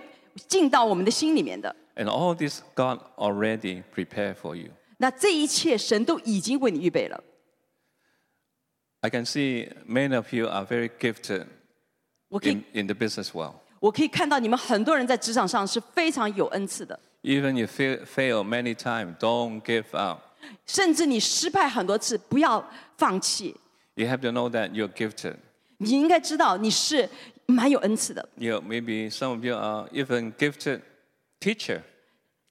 [0.49, 1.75] 进到我们的心里面的。
[1.97, 4.71] And all this God already prepared for you.
[4.99, 7.23] 那这一切，神都已经为你预备了。
[9.01, 11.47] I can see many of you are very gifted
[12.29, 13.57] 我可以 in, in the business world.
[13.81, 16.99] 我可以看到你们很多人在职场上是非常有恩赐的。
[17.23, 20.21] Even you fail, fail many times, don't give up.
[20.67, 22.65] 甚至你失败很多次，不要
[22.97, 23.57] 放弃。
[23.95, 25.37] You have to know that you're gifted.
[25.79, 27.09] 你应该知道你是
[27.47, 28.29] 蛮有恩赐的。
[28.37, 30.81] You maybe some of you are even gifted
[31.41, 31.83] teacher,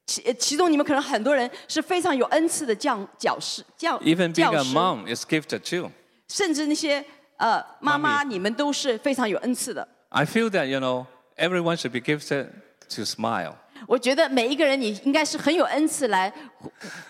[0.05, 5.89] 其呃其中你们可能很多人是非常有恩赐的教教师、教 even being 教 a 师， mom is gifted too.
[6.27, 7.03] 甚至那些
[7.37, 9.87] 呃妈妈，妈咪你们都是非常有恩赐的。
[10.09, 11.05] I feel that you know
[11.37, 12.47] everyone should be gifted
[12.95, 13.55] to smile.
[13.87, 16.31] 我觉得每一个人你应该是很有恩赐来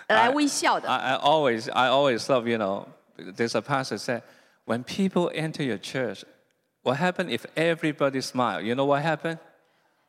[0.08, 0.88] 来微笑的。
[0.88, 2.86] I, I always, I always love, you know,
[3.18, 4.22] there's a pastor said,
[4.66, 6.24] when people enter your church,
[6.86, 8.62] what happened if everybody smile?
[8.62, 9.38] You know what happened?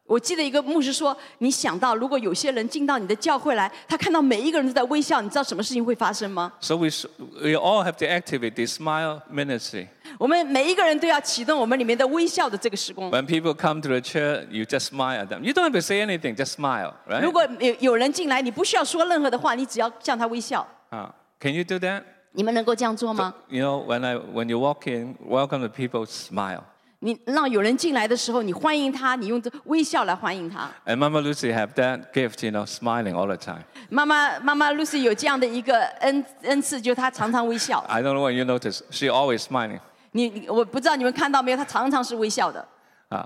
[0.05, 6.53] 我记得一个牧师说，你想到如果有些人进到你的教会来，他看到每一个人都在微笑，你知道什么事情会发生吗？
[6.61, 9.87] So we, sh- we all have to activate this smile ministry.
[10.19, 13.11] 我们每一个人都要启动我们里面的微笑的这个时光。
[13.13, 15.43] When people come to the church, you just smile at them.
[15.45, 17.31] You don't have to say anything, just smile, 如 right?
[17.31, 20.67] 果有有人进来，你不需要说任何的话，你只要向他微笑。
[20.91, 21.09] Uh,
[21.41, 22.03] can you do that?
[22.37, 23.35] 你们能够这样做吗？
[23.49, 26.63] You know, when, I, when you walk in, welcome the people, smile.
[27.05, 30.71] 你让有人进来的时候，你欢迎他，你用这微笑来欢迎他。
[30.87, 33.65] And Mama Lucy have that gift, you know, smiling all the time.
[33.89, 37.85] 妈妈妈妈 Lucy 有这样的一个恩恩赐，就是她常常微笑。
[37.89, 39.81] I don't know when you notice, she always smiling.
[40.13, 42.65] 你你我不知道你们看到没有，她常常是微笑的。
[43.11, 43.25] Uh,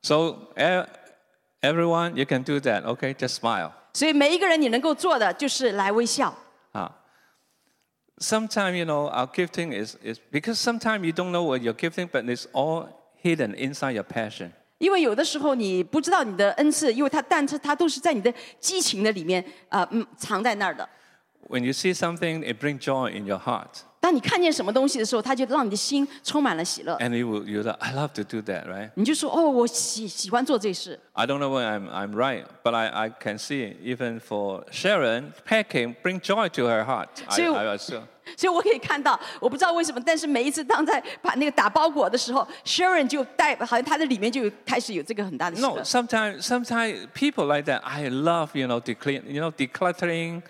[0.00, 0.86] so e-
[1.60, 2.84] everyone, you can do that.
[2.84, 3.72] Okay, just smile.
[3.92, 6.34] 所以每一个人你能够做的就是来微笑。
[8.18, 11.72] Uh, sometimes you know our gifting is, is because sometimes you don't know what you're
[11.72, 12.88] gifting, but it's all
[13.22, 14.52] hidden inside your passion.
[14.78, 20.88] 因为有的时候你不知道你的恩赐，因为它但是它都是在你的激情的里面，呃嗯，藏在那儿的。
[21.48, 26.96] When you see something, it brings joy in your heart, 当你看见什么东西的时候，它就让你的心充满了喜乐。
[26.98, 28.90] and you will, you're like, I love to do that, right?
[28.94, 30.98] 你就说哦，我喜喜欢做这事。
[31.14, 35.32] I don't know when I'm, I'm right, but I, I can see even for Sharon,
[35.44, 37.08] packing bring joy to her heart.
[37.26, 38.02] I, So- I assume.
[38.36, 47.80] 所以我可以看到，我不知道为什么，但是每一次当在把那个打包裹的时候，Sharon 就带，好像他的里面就有开始有这个很大的喜乐 No,。sometimes, sometimes people like that.
[47.80, 50.42] I love, you know, declare, you know, decluttering,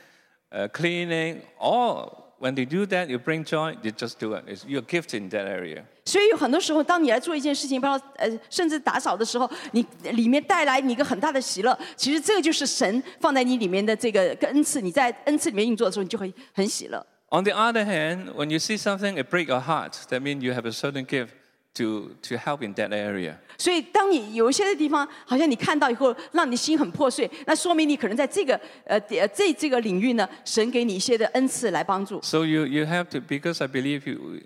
[0.51, 1.43] uh, cleaning.
[1.61, 3.77] All when they do that, you bring joy.
[3.83, 4.45] You just do it.
[4.47, 5.83] It's, you're gifted in that area.
[6.05, 11.79] 所以有很多时候，当你来做一件事情，不知道呃，甚至打扫的时候，你里面带来你一个很大的喜乐。
[11.97, 14.81] 其实这个就是神放在你里面的这个个恩赐。
[14.81, 17.05] 你在恩赐里面运作的时候，你就会很喜乐。
[17.31, 19.93] On the other hand, when you see something, it break your heart.
[20.09, 21.33] That means you have a certain gift
[21.75, 23.35] to to help in that area.
[23.57, 28.55] 所以，当你有一些的地方，好像你看到以后，让你的心很破碎，那说明你可能在这个
[28.85, 32.21] 呃呃这这个领域呢，神给你一些的恩赐来帮助。
[32.23, 34.41] So you you have to because I believe you.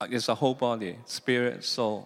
[0.00, 2.04] It's a whole body, spirit, soul,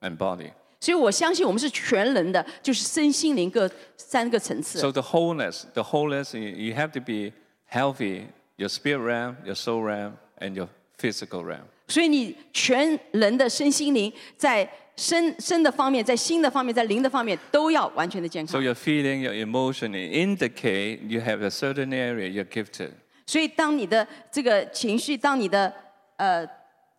[0.00, 0.50] and body.
[0.80, 4.78] 所以我相信我们是全人的，就是身心灵各三个层次。
[4.80, 7.32] So the wholeness, the wholeness, you, you have to be
[7.70, 8.26] healthy.
[8.56, 10.68] Your spirit realm, your soul realm, and your
[10.98, 11.66] physical realm.
[11.87, 18.63] 所以你全人的身心灵，在身身的方面，在心的方面，在灵的方面，都要完全的健康 So 康。
[18.63, 22.91] your feeling, your emotion it indicate you have a certain area you're gifted.
[23.25, 25.73] 所以当你的这个情绪，当你的
[26.17, 26.45] 呃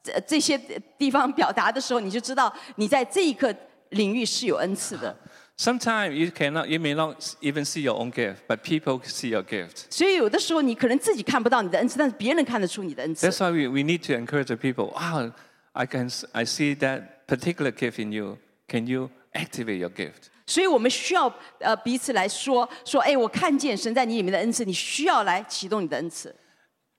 [0.02, 0.58] 这这些
[0.98, 3.54] 地方表达的时候，你就知道你在这一个
[3.90, 5.16] 领域是有恩赐的。
[5.57, 9.85] Sometimes you cannot, you may not even see your own gift, but people see your gift.
[9.89, 14.93] 所以有的时候你可能自己看不到你的恩赐，但是别人看得出你的恩赐 That's。why we, we need to encourage the people.
[14.93, 15.33] Wow,
[15.73, 18.37] I can s- I see that particular gift in you.
[18.69, 20.29] Can you activate your gift?
[20.45, 26.33] 所以我们需要呃彼此来说说，哎，我看见神在你里面的恩赐，你需要来启动你的恩赐。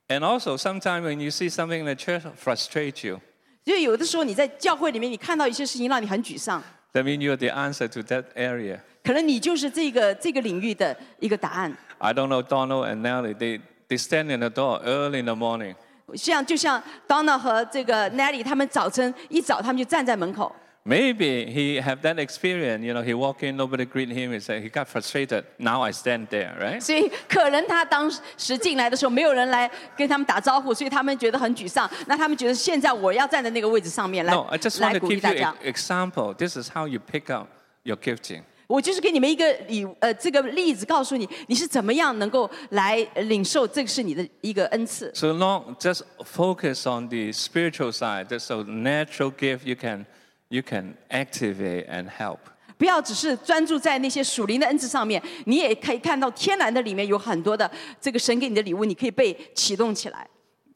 [0.09, 3.21] And also, sometimes when you see something in the church frustrate you,
[3.65, 6.63] 因为有的时候你在教会里面，你看到一些事情让你很沮丧，
[6.95, 8.81] that means you're the answer to that area.
[9.03, 11.77] 可能你就是这个这个领域的一个答案。
[11.99, 13.35] I don't know Donald and Nellie.
[13.35, 15.75] They they stand in the door early in the morning.
[16.15, 20.55] 像就像 Donna 和这个 Nelly 他们早晨一早他们就站在门口，
[20.85, 22.83] Maybe he have that experience.
[22.83, 24.33] You know, he walk in, nobody greet him.
[24.33, 25.45] He said he got frustrated.
[25.59, 26.81] Now I stand there, right?
[26.81, 31.89] 所以可能他当时进来的时候没有人来跟他们打招呼，所以他们觉得很沮丧。
[32.07, 36.35] 那他们觉得现在我要站在那个位置上面来 No, I just 来 want to 鼓励 give 大 you 家 an。example.
[36.35, 37.49] This is how you pick up
[37.83, 38.45] your gifting.
[38.67, 45.13] 我就是给你们一个礼呃这个例子，告诉你你是怎么样能够来领受这个是你的一个恩赐。
[45.15, 48.29] So not just focus on the spiritual side.
[48.29, 50.07] That's a natural gift you can
[50.55, 52.39] you can activate and help.
[52.77, 57.71] 不要只是专注在那些属灵的恩赐上面，你也可以看到天然的里面有很多的
[58.01, 60.29] 这个神给你的礼物，你可以被启动起来。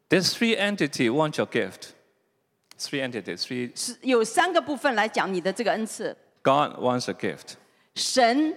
[0.09, 1.93] There's three entities want your gift.
[2.79, 3.39] Three entities.
[3.39, 3.71] Three.
[3.75, 6.17] 是有三个部分来讲你的这个恩赐。
[6.43, 7.55] God wants a gift.
[7.95, 8.55] 神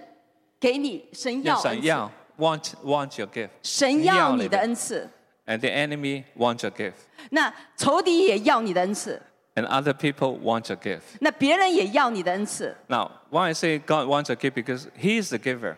[0.60, 5.08] 给你，神要恩赐，神要 want want your gift，神要你的你的恩赐，
[5.46, 6.92] and the enemy want your gift,
[7.30, 9.22] 那仇敌也要你的恩赐，
[9.54, 11.02] and other people want your gift.
[11.20, 12.76] 那别人也要你的恩赐。
[12.88, 15.76] Now, why I say God wants your gift because He is the giver.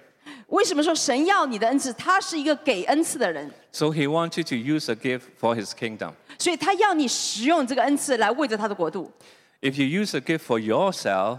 [0.48, 1.92] 为什么说神要你的恩赐？
[1.92, 6.12] 他是一个给恩赐的人， So He wants you to use the gift for His kingdom.
[6.38, 9.12] 所以他要你使用这个恩赐来为着他的国度。
[9.60, 11.38] If you use the gift for yourself,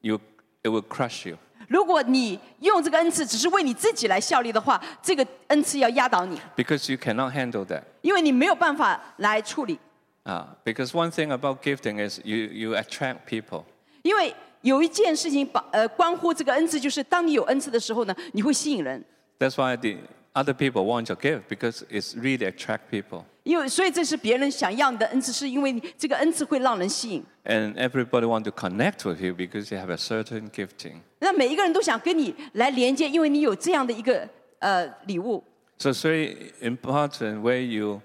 [0.00, 0.20] you
[0.62, 1.36] it will crush you.
[1.68, 7.82] 如果你用这个恩赐只是为你自己来效力的话，这个恩赐要压倒你， because you cannot handle that.
[8.02, 9.78] 因为你没有办法来处理。
[10.26, 13.64] Uh, because one thing about gifting is you, you attract people.
[14.02, 19.04] 因为有一件事情把呃关乎这个恩赐，就是当你有恩赐的时候呢，你会吸引人。
[19.38, 19.98] That's why the
[20.34, 23.24] other people want your gift because it's really attract people.
[23.42, 27.24] 因为所以这是别人想要你的恩赐，是因为你这个恩赐会让人吸引。
[27.44, 31.00] And everybody want to connect with you because you have a certain gifting.
[31.18, 34.28] 那每一个人都想跟你来连接，因为你有这样的一个
[34.60, 35.42] 呃礼物。
[35.78, 38.00] So it's very important where you,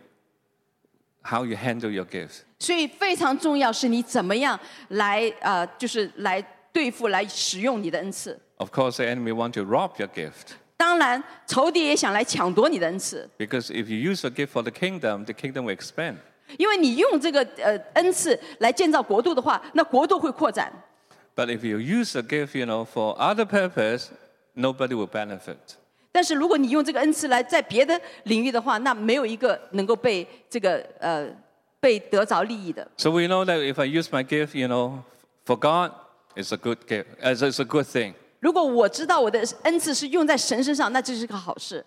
[1.23, 2.41] how you handle your gifts.
[2.59, 4.59] 所以非常重要是你怎么样
[4.89, 6.41] 来呃，就是来
[6.72, 8.39] 对付、来使用你的恩赐。
[8.57, 14.31] Of course, the enemy want to rob your gift 当然，仇敌也想来抢夺你的恩赐， because if you use your
[14.31, 16.15] gift for the kingdom, the kingdom will expand.
[16.57, 20.72] 因为你用这个呃恩赐来建造国度的话，那国度会扩展。
[21.35, 24.07] But if you use the gift, you know, for other purpose,
[24.55, 25.57] nobody will benefit.
[26.11, 31.27] 但是如果你用这个恩赐来在别的领域的话，那没有一个能够被这个呃
[31.80, 32.88] 被得着利益的。
[32.97, 35.03] So we know that if I use my gift, you know,
[35.45, 35.91] for God,
[36.35, 37.05] it's a good gift.
[37.22, 38.14] It's it's a good thing.
[38.39, 41.84] 如果我知道我的恩赐是用在神身上，那这是个好事；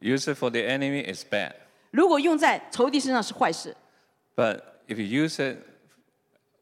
[0.00, 1.52] Use it for the enemy, it's bad.
[1.90, 3.76] 如果用在仇敌身上是坏事。
[4.34, 5.58] But if you use it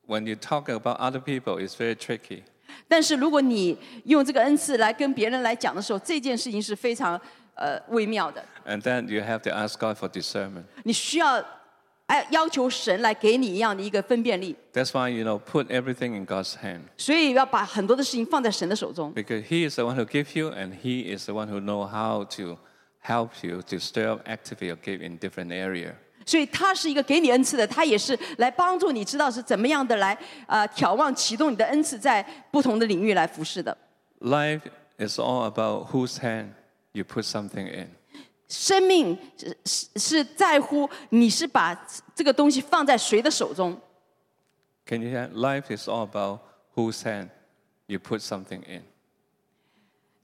[0.06, 2.42] when you talk about other people, it's very tricky.
[2.87, 7.19] 但是如果你用这个恩赐来跟别人来讲的时候，这件事情是非常
[7.55, 8.43] 呃微妙的。
[8.65, 10.63] And then you have to ask God for discernment.
[10.83, 11.43] 你需要
[12.07, 16.81] 哎要求神来给你一样的一个分辨力，That's why, you know, put everything in God's hand.
[16.97, 19.13] 所以要把很多的事情放在神的手中。
[19.13, 22.25] Because He is the one who gives you, and He is the one who knows how
[22.35, 22.57] to
[23.03, 25.95] help you to stir up, activate your give in different area.
[26.25, 30.17] 所以他是一个给你恩赐的，他也是来帮助你知道是怎么样的来
[30.47, 33.77] 呃眺望启动你的恩赐，在不同的领域来服侍的。
[34.19, 34.61] Life
[34.97, 36.49] is all about whose hand
[36.91, 37.89] you put something in.
[38.47, 41.73] 生命是是是在乎你是把
[42.13, 43.79] 这个东西放在谁的手中。
[44.85, 45.29] Can you hear?
[45.31, 46.39] Life is all about
[46.75, 47.29] whose hand
[47.87, 48.83] you put something in.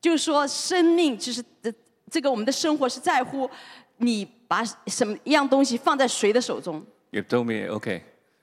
[0.02, 1.74] 就是说，生命就是这
[2.12, 3.50] 这个我们的生活是在乎
[3.98, 6.85] 你 把什么一样东西放在谁的手中。
[7.11, 8.03] You told me, okay,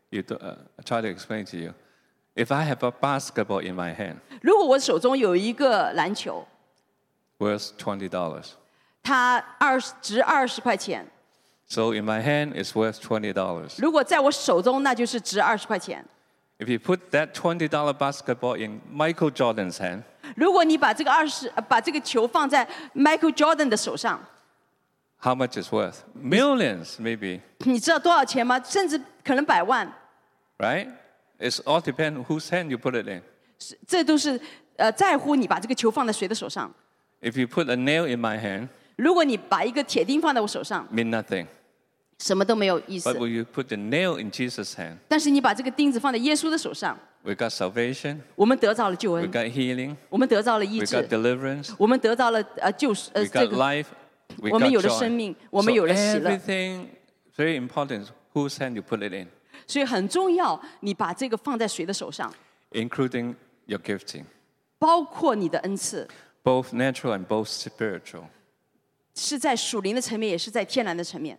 [0.09, 1.73] you do, uh, I try to explain to you.
[2.35, 6.47] If I have a basketball in my hand, 如果我手中有一个篮球，
[7.37, 8.51] worth twenty dollars.
[9.03, 11.07] 它二十值二十块钱，
[11.67, 13.75] So in my hand, it's worth twenty dollars.
[13.77, 16.05] 如果在我手中，那就是值二十块钱。
[16.59, 20.03] If you put that twenty dollar basketball in Michael Jordan's hand,
[20.35, 24.19] 如果你把这个二十呃把这个球放在 Michael Jordan 的手上，
[25.23, 25.97] how much is worth?
[26.15, 28.59] Millions, maybe, 你知道多少钱吗？
[28.63, 29.91] 甚至可能百万，
[30.57, 30.87] right?
[31.39, 33.21] It's all depend whose hand you put it in.
[33.59, 34.39] 是这都是
[34.77, 36.71] 呃在乎你把这个球放在谁的手上。
[37.21, 41.47] If you put a nail in my hand, 如果你把一个铁钉放在我手上， mean nothing.
[42.19, 49.21] 什么都没有意思 But。when you put the nail in Jesus' hand, 但是你把这个钉子放在耶稣的手上， we got salvation, 我们得到了救 we
[49.21, 53.85] 恩， got healing, 我们得到了医 we 治 got，deliverance, 我们得到了呃救赎呃 we 这 got 个 life,
[54.41, 54.99] we 我们 got 有了 joy.
[54.99, 56.85] 生命，我们 So 有了喜乐， everything
[57.35, 59.27] very important whose hand you put it in,
[59.67, 62.33] 所以很重要，你把这个放在谁的手上，
[62.71, 63.35] including
[63.65, 64.23] your gifting,
[64.77, 66.07] 包括你的恩赐，
[66.43, 68.23] both natural and both spiritual.
[69.15, 71.37] 是在属灵的层面，也是在天然的层面。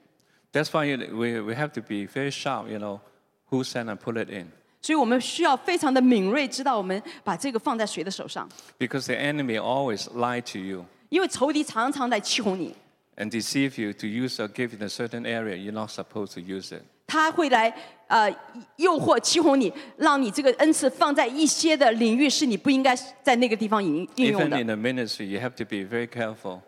[0.53, 3.01] That's why you- we, we have to be very sharp, you know,
[3.49, 4.49] whose hand I put it in.
[4.83, 8.49] 所以我们需要非常的敏锐，知道我们把这个放在谁的手上，
[8.79, 12.75] Because the enemy always lie to you 因为仇敌常常在欺哄你，
[13.17, 16.41] and deceive you to use your gift in a certain area you're not supposed to
[16.41, 16.83] use it.
[17.07, 17.75] 他会来
[18.07, 18.31] 呃
[18.77, 26.61] 诱惑欺哄你，让你这个恩赐放在一些的领域是你不应该在那个地方应应用 Even 的 in，the ministry, you have to be very careful.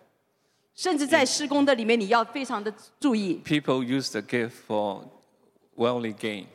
[0.75, 3.41] 甚至在施工的里面，你要非常的注意。
[3.45, 5.05] People use the gift for
[5.77, 6.47] worldly gain.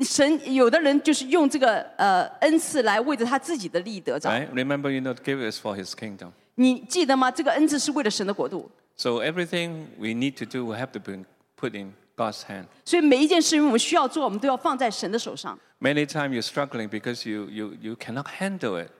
[0.00, 4.30] 神有的人就是用这个呃恩赐来为着他自己的利益得着。
[4.30, 4.48] Right?
[4.52, 6.32] Remember, you know, the gift is for His kingdom.
[6.56, 7.30] 你记得吗？
[7.30, 11.24] 这个恩赐是为了神的国度， So everything we need to do, we have to be
[11.58, 12.66] put in God's hand.
[12.84, 15.58] 所以每一件事情我们需要做，我们都要放在神的手上。
[15.80, 18.90] Many times you're struggling because you, you, you cannot handle it.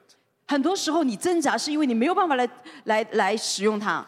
[0.48, 2.48] 很多时候你挣扎是因为你没有办法来
[2.84, 4.05] 来来使用它，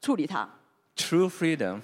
[0.00, 0.48] 处理它。
[0.96, 1.80] True freedom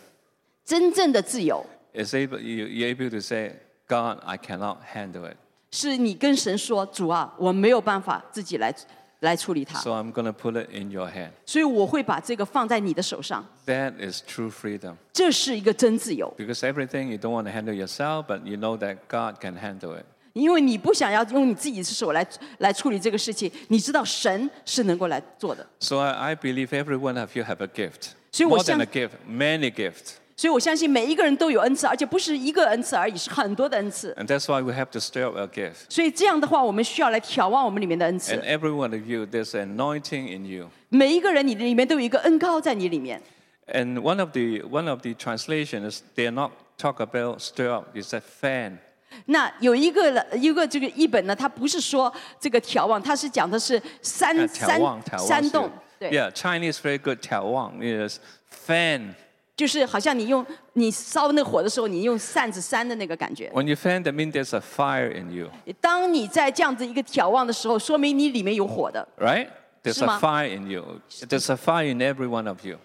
[0.65, 1.65] 真正的自由
[1.95, 3.57] is able you, you're able to say,
[3.89, 5.37] God, I cannot handle it.
[5.71, 8.75] 是你跟神说：“主啊，我没有办法自己来
[9.23, 11.31] 来处理它， So I'm going to put it in your hand.
[11.45, 13.45] 所以我会把这个放在你的手上。
[13.67, 14.95] That is true freedom.
[15.13, 19.57] 这是一个真自由， Because everything you don't want to handle yourself, but you know that God can
[19.59, 20.05] handle it.
[20.35, 22.25] 因为你不想要用你自己的手来
[22.59, 25.67] 来处理这个事情，你知道神是能够来做的。
[25.81, 28.11] So I, I believe every one of you have a gift.
[28.31, 30.13] 所以我 More than 相- a gift, many gifts.
[30.37, 34.15] 所以我相信每一个人都有恩赐，而且不是一个恩赐而已，是很多的恩赐。
[34.15, 35.87] And that's why we have to stir up our gift.
[35.89, 40.71] 所以这样的话，我们需要来眺望我们里面的恩赐 And。every one of you, there's anointing in you.
[40.91, 43.21] 每一个人，你的里面都有一个恩高在你里面。
[43.67, 47.89] And one of the one of the translations, they are not talk about stir up,
[47.97, 48.79] it's a fan.
[49.25, 57.19] 那有一个一个这个译本呢，它不是说这个眺望，它是讲的是山 Uh, 山 Taiwan, Taiwan 山 is- 洞，对 Yeah, Chinese very good.
[57.21, 59.15] Taiwan is fan.
[59.57, 63.51] 就是好像你用你烧那个火的时候，你用扇子扇的那个感觉。
[63.55, 65.51] When you fan, that means there's a fire in you,
[65.81, 69.49] 当你在这样子一个眺望的时候，说明你里面有火的， right?
[69.83, 70.17] There's 是吗？
[70.17, 71.01] a fire in you.
[71.11, 72.79] There's a fire in every one of you.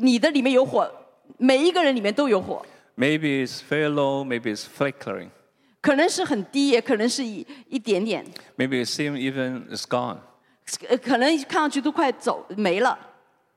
[0.00, 0.88] 你的里面有火，
[1.38, 2.64] 每一个人里面都有火，
[2.96, 5.30] Maybe it's very low, maybe it's flickering.
[5.80, 8.24] 可能是很低，也可能是一一点点，
[8.56, 10.18] Maybe it seems even it's gone.
[10.88, 12.96] 呃，可能看上去都快走没了。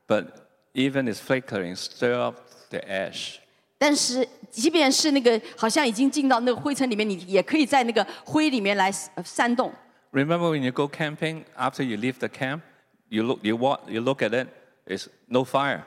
[0.08, 0.26] But
[0.74, 2.36] even it's flickering, stir up
[2.71, 3.35] the ash.
[3.77, 9.71] 但是，即便是那个好像已经进到那个灰尘里面，你也可以在那个灰里面来呃煽动。
[10.11, 12.61] Remember when you go camping, after you leave the camp,
[13.09, 14.47] you look, you walk, you look at it,
[14.85, 15.81] it's no fire.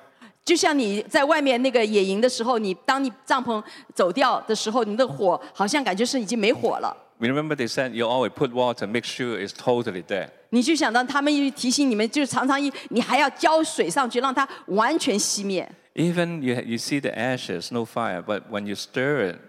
[0.45, 3.63] 就像你在外面那个野营的时候，你当你帐篷
[3.95, 6.97] 走掉的时候，你的火好像感觉是已经没火了。
[7.24, 10.30] Remember they said you always put water, make sure it's totally dead.
[10.52, 15.70] 你就想到他们又提醒你们，就是常常一你还要浇水上去，让它完全熄灭。
[15.96, 19.40] Even you, you see the ashes, no fire, but when you stir it,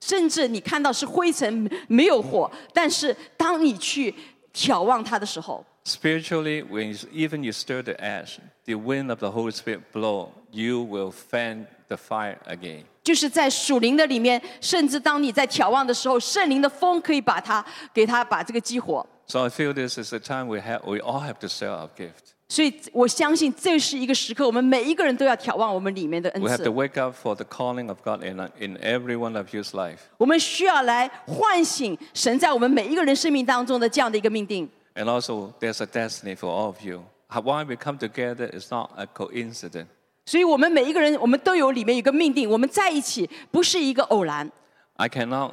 [0.00, 4.14] 甚至你看到是灰尘没有火，但是当你去
[4.52, 10.32] 眺望它的时候， spiritually, when you, even you stir the ash, the wind of the Holy Spirit blow,
[10.50, 12.84] you will fan the fire again.
[13.02, 17.64] 就是在属灵的里面，甚至当你在眺望的时候，圣灵的风可以把它
[17.94, 19.06] 给它把这个激活。
[19.26, 21.88] So I feel this is the time we have, we all have to stir our
[21.96, 22.34] gift.
[22.50, 26.70] 所以我相信这是一个时刻，我们每一个人都要眺望我们里面的恩 We have to 赐。
[26.70, 29.98] wake up for the calling of God in, in every one of you's life.
[30.16, 34.66] 我们需要来唤醒神在我们每一个人生命当中的这样的一个命定。
[34.94, 37.02] And also, there's a destiny for all of you.
[37.28, 39.86] How- Why we come together is not a coincidence.
[40.26, 44.50] 所以我们每一个人，我们都有里面有一个命定，我们在一起不是一个偶然。
[44.96, 45.52] I cannot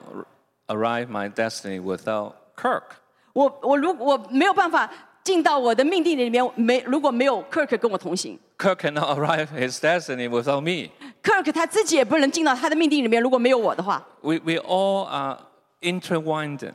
[0.68, 2.84] r- arrive my destiny without Kirk.
[3.34, 4.90] 我我如我没有办法
[5.24, 10.90] 进到我的命定里面，没如果没有 Kirk 跟我同行 Kirk cannot arrive his destiny without me.
[11.24, 15.38] ，Kirk 他自己也不能进到他的命定里面，如果没有我的话， We, we all are
[15.82, 16.72] intertwined.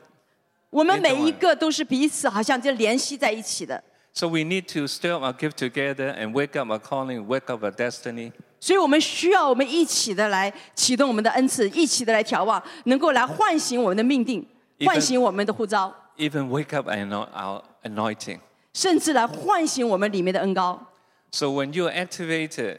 [0.75, 3.83] 我们没错每一个都是彼此好像就联系在一起的。
[4.13, 7.49] So we need to stir up our gift together and wake up our calling, wake
[7.51, 8.33] up our destiny.
[8.59, 14.47] 所以我们需要我们一起的来启动我们的恩赐，一起的来眺望，能够来唤醒我们的命定，
[14.79, 18.41] Even- 唤醒我们的呼召， Even wake up our ano- our anointing.
[18.75, 20.87] 甚至来唤醒我们里面的恩高。
[21.33, 22.79] So when you're activated,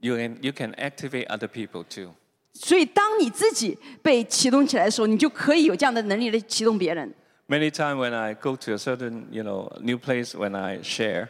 [0.00, 2.14] you can, you can activate other people too.
[2.53, 7.11] 所以，当你自己被启动起来的时候，你就可以有这样的能力来启动别人。
[7.47, 11.27] Many times when I go to a certain, you know, new place, when I share,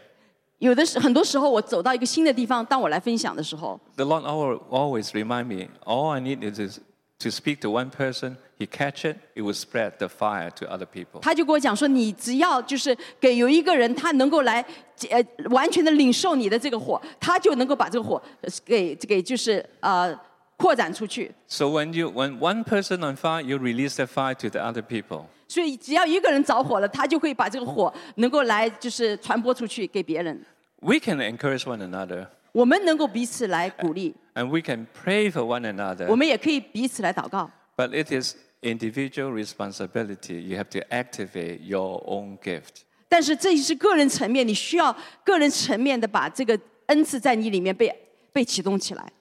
[0.59, 6.79] 有的时很多时候，我走到一个新的地方，当我来分享的时候，the Lord al- always remind me, all I need is
[7.19, 10.85] to speak to one person, he catch it, it will spread the fire to other
[10.85, 11.21] people.
[11.21, 14.63] 他就跟我讲说，你只要就是给有一个人，他能够来
[15.09, 20.17] 呃完全的领受你的这个火，他就能够把这个火呃给给就是呃
[20.56, 21.32] 扩展出去。
[21.46, 24.82] So when you when one person on fire, you release the fire to the other
[24.82, 25.26] people.
[25.46, 30.44] 所以只要一个人着火了，他就会把这个火能够来就是传播出去给别人。
[30.80, 36.06] We can encourage one another 我们能够彼此来鼓励， and we can pray for one another.
[36.08, 37.50] 我们也可以彼此来祷告。
[37.76, 40.40] But it is individual responsibility.
[40.40, 42.82] You have to activate your own gift.
[43.08, 44.94] 但是这是个人层面，你需要
[45.24, 47.94] 个人层面的把这个恩赐在你里面被
[48.32, 49.12] 被启动起来。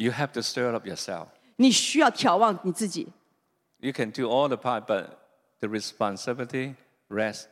[0.00, 1.28] You have to stir up yourself.
[1.56, 3.08] 你需要眺望你自己，
[3.78, 5.08] You can do all the part, but
[5.60, 6.74] the responsibility
[7.08, 7.46] rests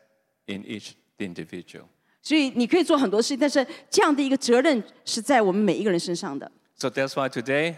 [0.46, 1.84] in each individual.
[2.22, 6.50] 所以你可以做很多事情，但是这样的一个责任是在我们每一个人身上的。
[6.76, 7.76] So that's why today,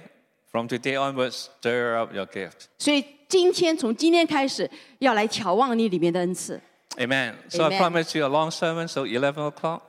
[0.51, 2.67] from today onwards, stir up your gift.
[2.79, 6.61] 所以今天从今天开始，要来眺望你里面的恩赐。
[6.97, 7.35] Amen.
[7.49, 7.79] So I Amen.
[7.79, 9.83] promise you a long sermon, so 11 o'clock.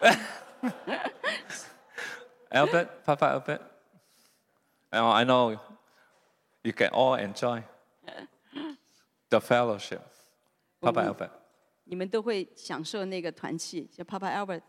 [2.51, 3.61] Albert, Papa Albert.
[4.93, 5.59] Oh, I know
[6.63, 7.63] you can all enjoy
[9.29, 10.01] the fellowship.
[10.81, 11.31] Papa we- Albert.
[11.85, 14.61] 你们都会享受那个团契，像 Papa Albert。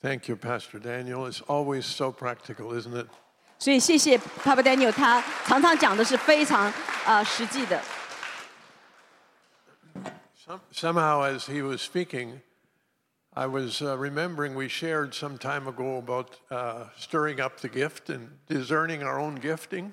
[0.00, 1.26] Thank you, Pastor Daniel.
[1.26, 3.08] It's always so practical, isn't it?
[3.58, 6.72] 所以谢谢 Papa Daniel，他常常讲的是非常
[7.06, 7.80] 呃实际的。
[10.46, 12.40] Some, somehow, as he was speaking,
[13.36, 18.08] I was uh, remembering we shared some time ago about uh, stirring up the gift
[18.08, 19.92] and discerning our own gifting.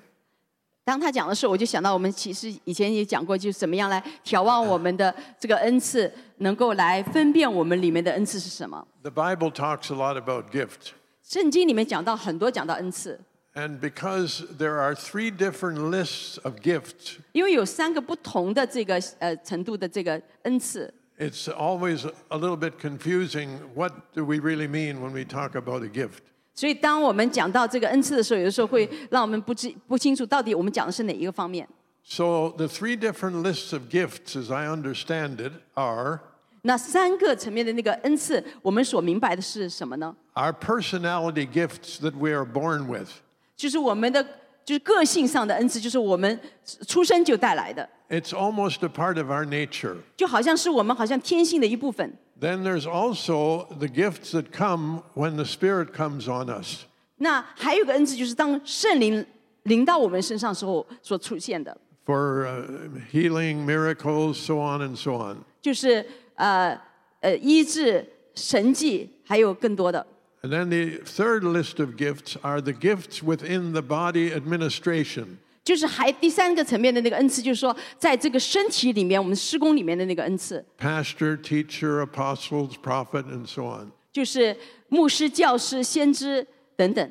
[0.84, 8.86] 当他讲的时候，我就想到我们其实以前也讲过，就是怎么样来眺望我们的这个恩赐，能够来分辨我们里面的恩赐是什么。
[9.02, 10.92] The Bible talks a lot about gift.
[11.22, 13.20] 圣经里面讲到很多讲到恩赐，
[13.54, 22.78] And because there are three different lists of gifts, 因为有三个不同的这个呃程度的这个恩赐， it's always a little bit
[22.78, 23.58] confusing.
[23.74, 26.20] What do we really mean when we talk about a gift?
[26.54, 31.66] 所以当我们讲到这个恩赐的时候，有的时候会让我们不知不清楚到底我们讲的是哪一个方面。
[32.04, 36.20] So, the three different lists of gifts, as I understand it, are
[36.62, 40.14] 那三个层面的那个恩赐，我们所明白的是什么呢？
[40.34, 43.08] our personality gifts that we are born with.
[43.56, 44.24] 就是我们的
[44.67, 46.37] 就是个性上的恩赐，就是我们
[46.85, 49.95] 出生就带来的，It's almost a part of our nature.
[50.17, 52.17] 就好像是我们好像天性的一部分。
[52.41, 56.81] Then there's also the gifts that come when the Spirit comes on us.
[57.15, 59.25] 那还有个恩赐，就是当圣灵
[59.63, 61.75] 临到我们身上时候所出现的
[62.05, 65.37] ，for uh, healing, miracles, so on and so on.
[65.61, 66.77] 就是呃
[67.21, 70.05] 呃医治、神迹，还有更多的。
[70.42, 75.38] And then the third list of gifts are the gifts within the body administration.
[75.64, 83.92] 就是还第三个层面的那个恩赐，就是说，在这个身体里面，我们施工里面的那个恩赐， Pastor, teacher, apostles, prophet, and so on.
[84.12, 84.56] 就是
[84.88, 86.44] 牧师、教师、先知
[86.76, 87.08] 等等。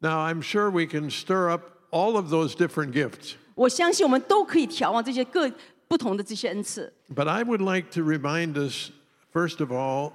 [0.00, 1.62] Now, I'm sure we can stir up
[1.92, 5.48] all of those different gifts, 我相信我们都可以眺望这些各
[5.86, 6.92] 不同的这些恩赐。
[7.14, 8.90] but I would like to remind us,
[9.32, 10.12] first of all,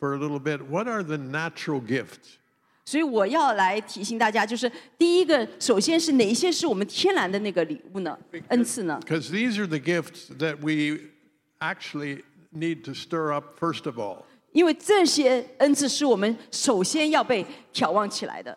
[0.00, 2.38] for a little bit, what are the natural gifts?
[2.84, 8.16] 所以我要来提醒大家，就是第一个，首先是哪一些是我们天然的那个礼物呢？
[8.48, 9.00] 恩赐呢？
[9.04, 11.10] Because these are the gifts that we
[11.58, 12.22] actually
[12.52, 14.22] need to stir up, first of all.
[14.52, 17.44] 因为这些恩赐是我们首先要被
[17.74, 18.56] 眺望起来的。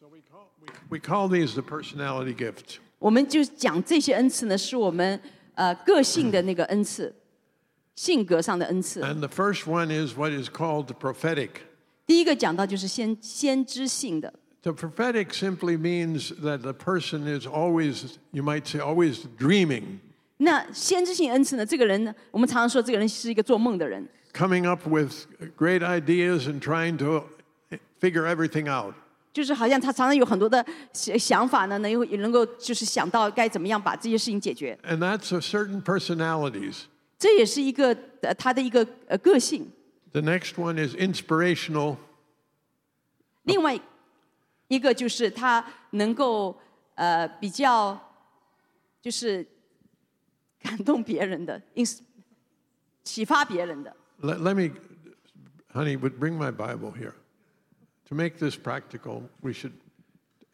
[0.00, 2.78] So we call, we, we call these the personality gifts.
[2.98, 5.20] 我们就讲这些恩赐呢，是我们
[5.54, 7.14] 呃个性的那个恩赐，
[7.98, 9.00] 性格上的恩赐。
[9.02, 11.50] And the first one is what is called the prophetic.
[12.06, 20.00] 第一个讲到就是先先知性的， The prophetic simply means that the person is always, you might say, always dreaming,
[20.38, 25.26] 那先知性恩赐呢，这个人呢，我们常常说这个人是一个做梦的人， coming up with
[25.56, 27.24] great ideas and trying to
[28.00, 28.94] figure everything out.
[29.32, 34.78] 就是好像他常常有很多的想想法呢，能够也能够就是想到该怎么样把这些事情解决。
[34.84, 36.82] And that's a certain personalities.
[37.18, 39.70] 这也是一个呃他的一个呃个性。
[40.12, 41.96] The next one is inspirational.
[43.44, 43.78] 另外
[44.68, 46.58] 一个就是他能够
[46.94, 47.98] 呃比较
[49.02, 49.46] 就是
[50.60, 52.00] 感动别人的，ins
[53.02, 53.94] 启发别人的。
[54.22, 54.74] Let, let me,
[55.74, 57.14] honey, but bring my Bible here.
[58.08, 59.72] To make this practical, we should.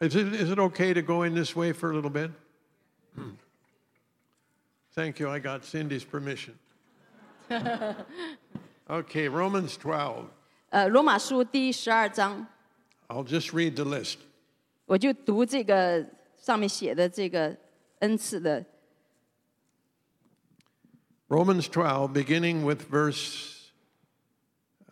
[0.01, 2.31] Is it, is it okay to go in this way for a little bit?
[4.95, 5.31] Thank you.
[5.31, 6.59] I got Cindy's permission.
[8.89, 10.25] okay, Romans 12.
[10.71, 12.47] 呃，罗马书第十二章，
[13.09, 14.19] I'll just read the list.
[14.87, 16.05] 我就读这个
[16.37, 17.57] 上面写的这个
[18.01, 18.65] 恩赐的
[21.29, 23.71] Romans 12, beginning with verse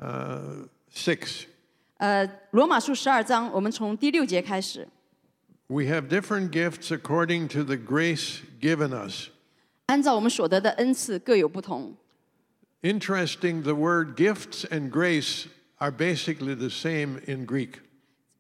[0.00, 1.46] uh, 6.
[1.98, 4.88] 呃，罗马书十二章，我们从第六节开始。
[5.66, 9.30] We have different gifts according to the grace given us.
[9.86, 11.96] 按照我们所得的恩赐各有不同。
[12.82, 15.46] Interesting, the word gifts and grace
[15.78, 17.80] are basically the same in Greek.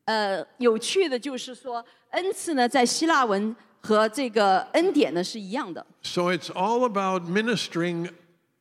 [0.04, 8.10] 呃，有趣的就是说，恩赐呢，在希腊文和这个恩典呢是一样的， So it's all about ministering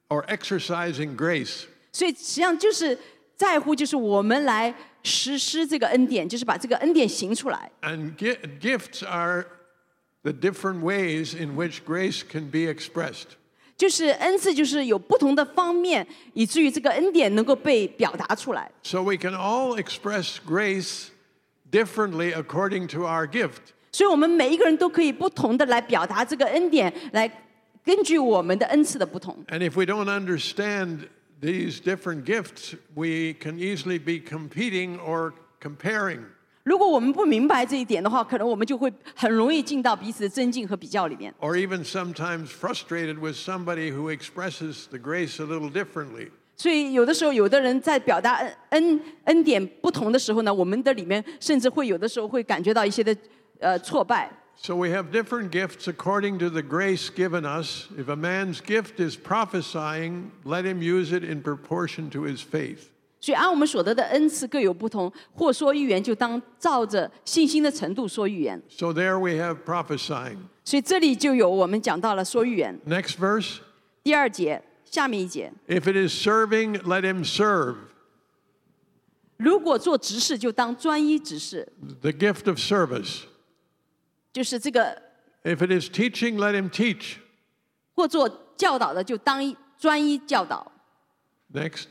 [0.10, 1.65] or exercising grace.
[1.91, 2.98] 所以实际上就是
[3.36, 7.72] 在乎就是我们来实施这个恩典，就是把这个恩典行出来。
[7.82, 9.45] And gi- gifts are
[10.24, 13.36] the different ways in which grace can be expressed.
[13.78, 18.72] 就是恩赐，就是有不同的方面，以至于这个恩典能够被表达出来。
[18.84, 21.10] So we can all express grace
[21.72, 23.74] differently according to our gift.
[23.91, 27.28] 所以，我们每一个人都可以不同的来表达这个恩典，来
[27.84, 29.44] 根据我们的恩赐的不同。
[29.48, 31.07] And if we don't understand
[31.40, 36.26] these different gifts, we can easily be competing or comparing.
[36.64, 41.34] 如果我们不明白这一点的话，可能我们就会很容易进到彼此的增进和比较里面。
[41.40, 46.30] or even sometimes frustrated with somebody who expresses the grace a little differently.
[46.57, 53.15] 所以有的时候，有的人在表达恩恩恩典不同的时候呢，我们的里面甚至会有的时候会感觉到一些的
[53.60, 54.30] 呃挫败。
[54.60, 57.86] So we have different gifts according to the grace given us.
[57.95, 62.90] If a man's gift is prophesying, let him use it in proportion to his faith.
[63.23, 68.61] 所以按我们所得的恩赐各有不同，或说预言就当照着信心的程度说预言。
[68.69, 70.39] So there we have prophesying.
[70.65, 72.81] 所以这里就有我们讲到了说预言。
[72.85, 73.59] Next verse.
[74.03, 77.77] 第二节，下面一节，If it is serving, let him serve.
[79.36, 83.23] 如果做执事就当专一执事，The gift of service.
[84.32, 85.01] 就是这个
[85.44, 87.19] ；If it is teaching, let him teach.
[87.94, 90.73] 或做教导的就当一专一教导。
[91.55, 91.85] Next.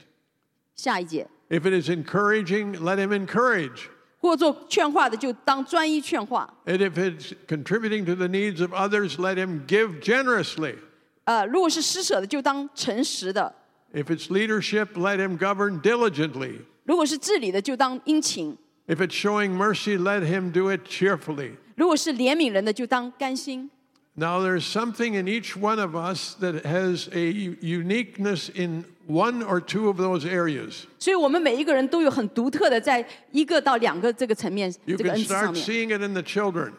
[0.80, 3.88] 下一节， If it is encouraging, let him encourage.
[4.18, 6.52] 或做劝化的就当专一劝化。
[6.64, 10.76] And if it's contributing to the needs of others, let him give generously.
[11.24, 13.52] 呃，如果是施舍的就当诚实的；
[13.92, 16.60] If it's leadership, let him govern diligently.
[16.84, 18.56] 如果是治理的就当殷勤；
[18.88, 21.52] If it's showing mercy, let him do it cheerfully.
[21.76, 23.70] 如果是怜悯人的就当甘心。
[24.14, 29.42] Now, there's something in each one of us that has a u- uniqueness in one
[29.42, 30.84] or two of those areas.
[30.98, 36.72] 所以我们每一个人都有很独特的，在一个到两个这个层面 You 这个 can 恩赐上 start 面， seeing it in the children.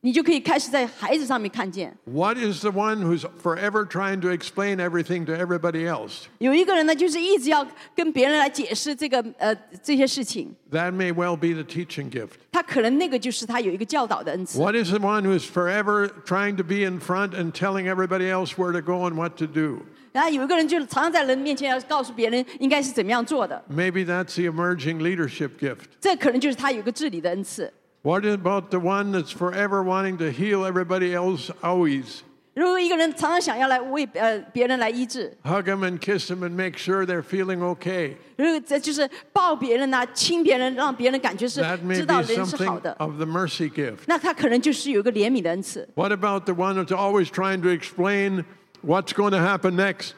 [0.00, 1.96] 你就可以开始在孩子上面看见。
[2.04, 6.24] What is the one who's forever trying to explain everything to everybody else?
[6.40, 7.66] 有一个人呢，就是一直要
[7.96, 12.32] 跟别人来解释这个呃这些事情， That may well be the teaching gift.
[12.52, 14.58] 他可能那个就是他有一个教导的恩赐。
[14.58, 18.28] What is the one who is forever trying to be in front and telling everybody
[18.28, 19.86] else where to go and what to do?
[20.12, 25.86] 然后有一个人就是常常在人面前要告诉别人应该是怎么样做的， Maybe that's the emerging leadership gift.
[26.00, 27.72] 这可能就是他有一个治理的恩赐。
[28.02, 32.20] What about the one that's forever wanting to heal everybody else always?
[32.54, 38.12] 如果一个人常常想要来为呃别人来医治， Hug them and kiss them and make sure they're feeling okay.
[38.36, 44.00] 如果这就是抱别人呐、亲别人，让别人感觉是 That may 知道 be 人是好 something 的， of the mercy gift.
[44.06, 45.88] 那他可能就是有一个怜悯的恩赐。
[45.96, 48.44] What about the one that's always trying to explain
[48.82, 50.12] what's going to happen next?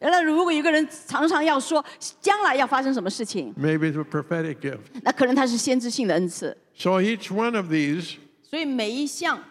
[0.00, 1.84] 那如果有一个人常常要说
[2.22, 4.80] 将来要发生什么事情， Maybe the prophetic gift.
[5.02, 6.56] 那可能他是先知性的恩赐。
[6.74, 9.44] So each one of these 所以每一项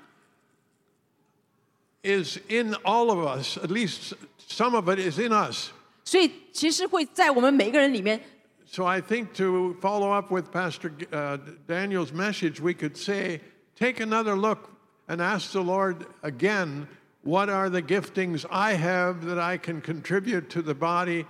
[2.04, 4.14] is in all of us, at least
[4.48, 5.70] some of it is in us.
[6.04, 8.20] 所以其实会在我们每一个人里面，
[8.66, 11.38] So I think to follow up with Pastor uh,
[11.68, 13.42] Daniel's message, we could say,
[13.76, 14.70] take another look
[15.08, 16.88] and ask the Lord again,
[17.24, 21.26] what are the giftings I have that I can contribute to the body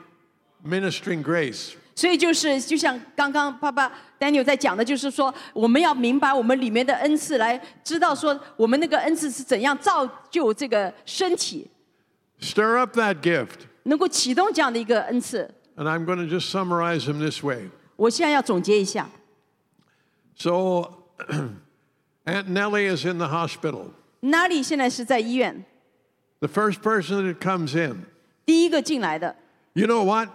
[0.64, 1.74] ministering grace?
[1.96, 11.70] 所以就是就像刚刚爸爸 Daniel 在讲的，就是说我们要明白我们里面的恩赐，来知道说我们那个恩赐是怎样造就这个身体，
[12.40, 13.68] Stir up that gift.
[13.84, 15.50] 能够启动这样的一个恩赐。
[15.76, 17.70] And I'm going to just summarize them this way.
[17.98, 19.10] 我现在要总结一下，
[20.38, 21.04] So
[22.24, 23.92] Aunt Nellie is in the hospital.
[24.22, 25.66] 哪里现在是在医院，
[26.44, 28.06] The first person that comes in,
[28.46, 29.36] 第一个进来的，
[29.74, 30.30] you know what?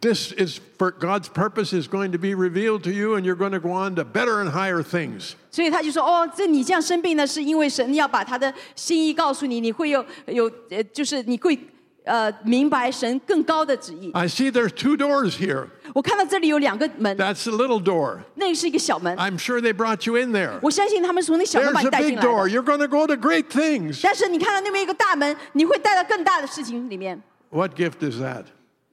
[0.00, 3.52] This is for God's purpose is going to be revealed to you, and you're going
[3.52, 5.34] to go on to better and higher things.
[5.52, 11.56] 所以他就说：“哦，这你这样生病呢，是因为神要把他的心意告诉你，你会有有呃，就是你会
[12.04, 14.10] 呃明白神更高的旨意。
[14.12, 15.66] I see there's two doors here.
[15.92, 18.20] 我看到这里有两个门， That's the little door.
[18.36, 20.58] 那个是一个小门， I'm sure they brought you in there.
[20.62, 22.44] 我相信他们从那小门 There's 把你 a 带 big 进来 door.
[22.44, 22.50] 的。
[22.50, 24.00] You're going to go to great things.
[24.02, 27.20] 但是你看到那边一个大门，你会带到更大的事情里面。
[27.50, 28.44] What gift is that?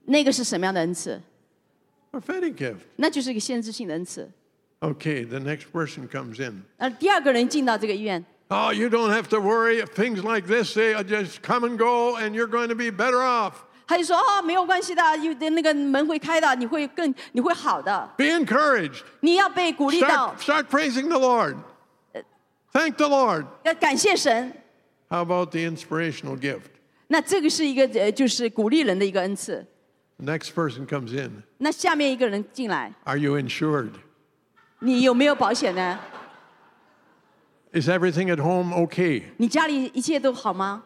[0.05, 1.21] 那个是什么样的恩赐？
[2.11, 2.77] Prophetic gift.
[2.97, 4.29] 那就是一个先知性的恩赐。
[4.79, 6.63] Okay, the next person comes in.
[6.77, 9.81] 呃，第二个人进到这个医院， Oh, you don't have to worry.
[9.95, 13.53] Things like this, they just come and go, and you're going to be better off.
[13.87, 19.01] 他就说：“哦，没有关系的，有的那个门会开的，你会更你会好的， Be encouraged.
[19.21, 21.57] 你要被鼓励到 Start,，start praising the Lord.
[22.71, 23.45] Thank the Lord.
[23.63, 24.53] 要感谢神。
[25.09, 26.71] How about the inspirational gift?
[27.07, 29.65] 那这个是一个呃，就是鼓励人的一个恩赐。
[30.17, 31.43] The next person comes in.
[31.57, 33.91] 那下面一个人进来， Are you insured?
[34.79, 35.99] 你有没有保险呢？
[37.73, 39.23] Is everything at home okay?
[39.37, 40.83] 你家里一切都好吗？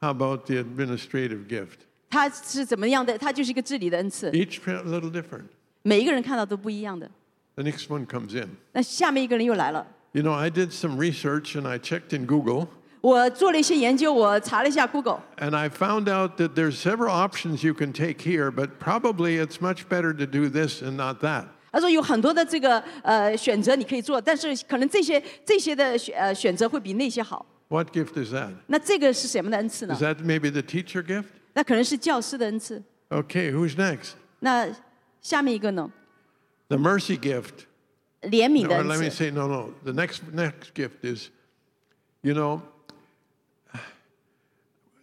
[0.00, 1.86] How about the administrative gift?
[2.10, 3.16] 他是怎么样的？
[3.16, 5.44] 他就是一个治理的恩赐， Each a little different.
[5.82, 7.10] 每一个人看到都不一样的。
[7.54, 8.50] The next one comes in.
[8.72, 12.68] 那下面一个人又来了， You know, I did some research and I checked in Google.
[13.00, 18.78] 我做了一些研究，我查了一下 Google， And I found out that there's several options you can take here, but
[18.78, 21.46] probably it's much better to do this and not that.
[21.76, 27.44] 他说有很多的这个呃选择你可以做，但是可能这些这些的选呃选择会比那些好。
[27.68, 28.52] What gift is that?
[28.66, 31.24] 那这个是什么的恩赐呢 Is？that maybe the teacher gift?
[31.54, 32.82] 那可能是教师的恩赐。
[33.08, 34.12] Okay, who's next?
[34.40, 34.68] 那
[35.22, 35.90] 下面一个呢？
[36.68, 37.66] The mercy gift.
[38.22, 39.16] 怜悯的 Or 恩 let me 赐。
[39.16, 39.70] say, no, no.
[39.84, 41.30] The next next gift is,
[42.20, 42.60] you know,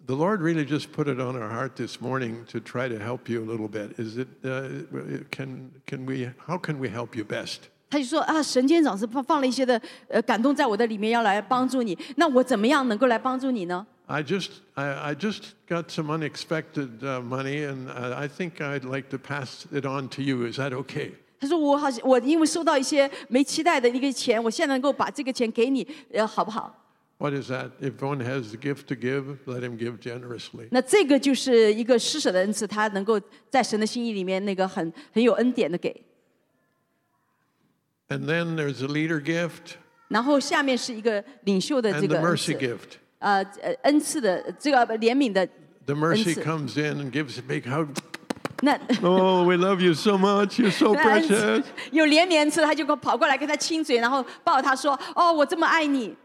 [0.05, 3.29] the Lord really just put it on our heart this morning to try to help
[3.29, 3.99] you a little bit.
[3.99, 4.27] Is it?
[4.43, 6.29] Uh, can can we?
[6.47, 7.69] How can we help you best?
[7.91, 11.97] 他就说啊，神监长是放放了一些的呃感动在我的里面，要来帮助你。
[12.17, 13.85] 那我怎么样能够来帮助你呢？
[14.05, 18.83] I just I, I just got some unexpected uh, money, and uh, I think I'd
[18.83, 20.47] like to pass it on to you.
[20.51, 21.11] Is that okay?
[21.39, 26.75] 他说我好像我因为收到一些没期待的一个钱，我现在能够把这个钱给你，呃，好不好？
[27.23, 27.71] What is that?
[27.81, 30.69] If one has the gift to give, let him give generously.
[30.71, 33.19] 那这个就是一个施舍的恩赐，他能够
[33.49, 35.93] 在神的心意里面那个很很有恩典的给。
[38.07, 39.75] And then there's the leader gift
[40.07, 42.97] 然后下面是一个领袖的 and 这 the 个恩 mercy 赐， gift.
[43.19, 45.45] 呃呃恩赐的这个怜悯的
[45.85, 47.89] The mercy 恩赐 comes in and gives a big hug.
[48.61, 50.57] 那 Oh, we love you so much.
[50.57, 51.61] You're so 那恩 precious.
[51.61, 56.15] 赐有怜悯恩赐，他就跑过来跟他亲嘴，然后抱他说：“哦，我这么爱你。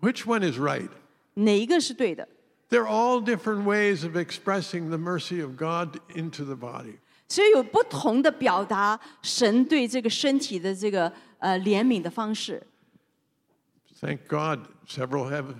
[0.00, 0.90] Which one is right?
[1.34, 2.28] ”哪一个是对的？
[2.68, 6.98] They're all different ways of expressing the mercy of God into the body.
[7.28, 12.62] 所以有不同的表达神对这个身体的这个呃怜悯的方式。
[14.00, 15.54] Thank God, several have,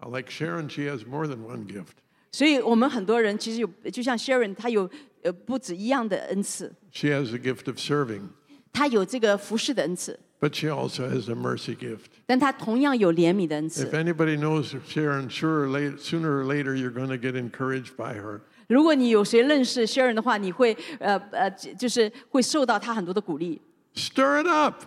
[0.00, 1.98] like Sharon, she has more than one gift.
[2.32, 4.88] 所以我们很多人其实有，就像 Sharon，他有
[5.22, 8.28] 呃不止一样的恩赐， She has the gift of serving,
[8.72, 12.06] 他有这个服侍的恩赐， but she also has a mercy gift.
[12.26, 13.90] 但他同样有怜悯的恩 If 赐。
[13.92, 18.14] anybody knows Sharon, sure or late, sooner or later you're going to get encouraged by
[18.14, 18.40] her.
[18.68, 23.60] 如果你有谁认识 Sharon 的话，你会呃呃，就是会受到他很多的鼓励，
[23.94, 24.82] Stir it up.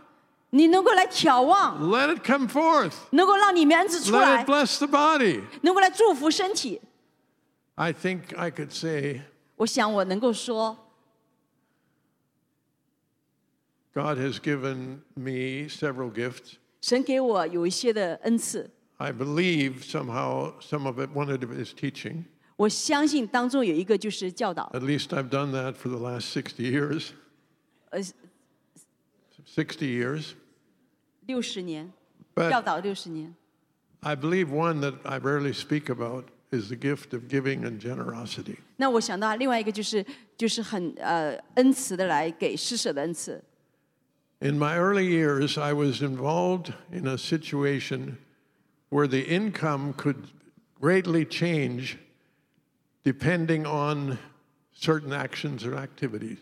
[0.52, 2.94] 你能够来眺望， Let it come forth.
[3.12, 5.42] 能够让你们恩赐出 Let 来 it，bless the body.
[5.62, 6.82] 能够来祝福身体。
[7.76, 9.22] I think I could say
[9.58, 10.78] 我想我能够说，
[13.94, 16.56] God has given me several gifts.
[16.82, 22.26] 神给我有一些的恩赐， I believe somehow some of it, one of it is teaching.
[22.58, 27.10] 我相信当中有一个就是教导， At least I've done that for the last 60 years.
[27.90, 28.02] 呃，
[29.46, 30.34] 60 years.
[31.26, 31.92] 六十年，
[32.36, 33.34] But 教导六十年。
[34.02, 38.58] I believe one that I rarely speak about is the gift of giving and generosity.
[38.78, 40.06] 那我想到另外一个就是
[40.38, 43.44] 就是很呃恩慈的来给施舍的恩赐。
[44.42, 48.18] In my early years, I was involved in a situation
[48.90, 50.18] where the income could
[50.80, 51.98] greatly change
[53.04, 54.18] depending on
[54.74, 56.38] certain actions or activities.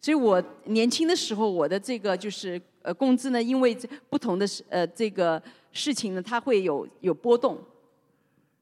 [0.00, 5.42] 所以我年轻的时候，我的这个就是呃工资呢，因为这不同的事呃这个
[5.72, 7.58] 事情呢，它会有有波动。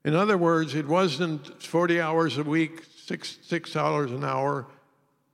[0.04, 4.64] In other words, it wasn't 40 hours a week, six, six dollars an hour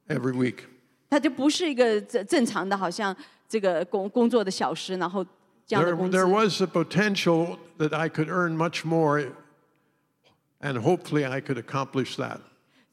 [0.09, 0.64] every week.
[1.10, 3.14] 它就不是一个正正常的，好像
[3.48, 5.24] 这个工工作的小时，然后
[5.66, 9.32] 这样的 There, 工资 there。was the potential that I could earn much more,
[10.60, 12.39] and hopefully I could accomplish that.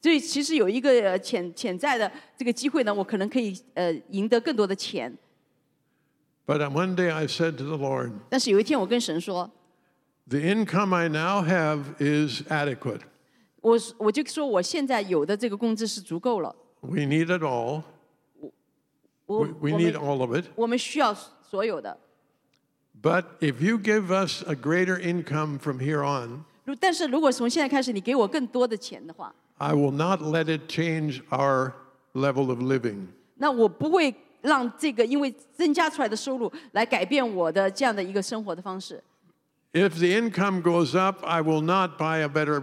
[0.02, 5.16] 所以其实有一个呃潜潜在的这个机会呢，我可能可以呃赢得更多的钱。
[6.46, 9.50] But uh, one day I said to the Lord, 但是有一天我跟神说，
[10.28, 13.02] The income I now have is adequate.
[13.60, 16.56] 我我就说我现在有的这个工资是足够了。
[16.80, 17.82] We need it all.
[19.26, 20.46] 我 We, we 我 need 们 all of it.
[20.54, 21.96] 我们需要所有的。
[23.02, 30.20] But if you give us a greater income from here on, 如但是如果从现在开始你给我更多的钱的话， I will not
[30.20, 31.72] let it change our
[32.12, 33.06] level of living.
[33.36, 39.02] 那我不会让这个因为增加出来的收入来改变我的这样的一个生活的方式。
[39.72, 42.62] If the income goes up, I will not buy a better,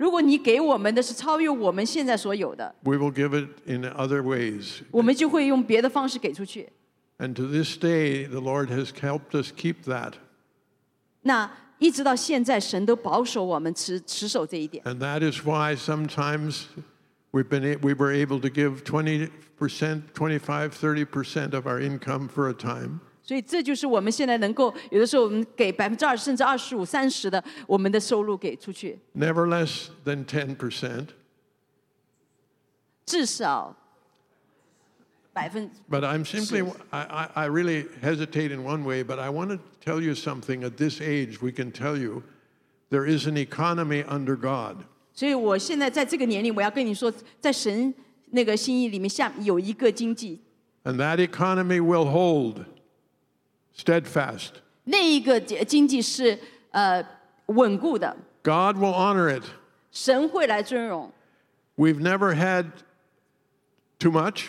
[0.00, 4.80] 如果你给我们的是超越我们现在所有的， we will give it in other ways.
[4.90, 6.68] 我们就会用别的方式给出去。
[7.18, 10.12] And to this day, the Lord has helped us keep that.
[11.22, 14.84] 那一直到现在，神都保守我们持持守这一点。
[14.84, 16.64] And that is why sometimes
[17.32, 19.30] we've been a- we were able to give 20%,
[20.14, 23.00] 25, 30% of our income for a time.
[23.22, 31.06] 所以这就是我们现在能够有的时候我们给百分之二十甚至二十五、三十的我们的收入给出去， never less than 10%.
[33.04, 33.76] 至少
[35.32, 39.58] 百分 But I'm simply, I, I, I really hesitate in one way, but I want to
[39.84, 40.64] tell you something.
[40.64, 42.22] At this age, we can tell you
[42.90, 44.76] there is an economy under God.
[45.12, 47.94] 所以我现在在这个年龄，我要跟你说，在神
[48.30, 50.40] 那个心意里面下有一个经济，
[50.84, 52.64] And that economy will hold
[53.76, 54.50] steadfast.
[54.84, 56.38] 那一个经济是
[56.70, 57.04] 呃
[57.46, 59.44] 稳固的， God will honor it.
[59.90, 61.10] 神会来尊荣。
[61.76, 62.66] We've never had
[63.98, 64.46] too much,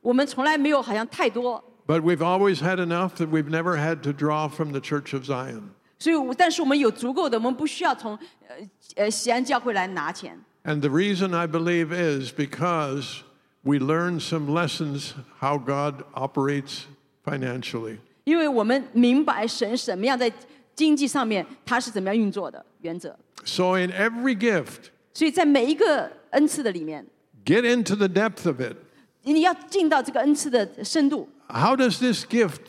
[0.00, 5.14] 我们从来没有好像太多， but we've always had enough that we've never had to draw from the Church
[5.14, 5.70] of Zion.
[5.98, 8.18] 所以我但是我们有足够的，我们不需要从
[8.48, 8.56] 呃
[8.96, 10.38] 呃西安教会来拿钱。
[10.64, 13.22] And the reason I believe is because
[13.62, 16.84] we learned some lessons how God operates
[17.24, 17.98] financially.
[18.29, 20.31] 因为我们明白神什么样在
[20.75, 27.07] 经济上面他是怎么样运作的原则，So, in every gift, 所以在每一个恩赐的里面
[27.43, 28.75] ，get into the depth of it.
[29.23, 31.27] 你要进到这个恩赐的深度。
[31.47, 32.59] How does this gift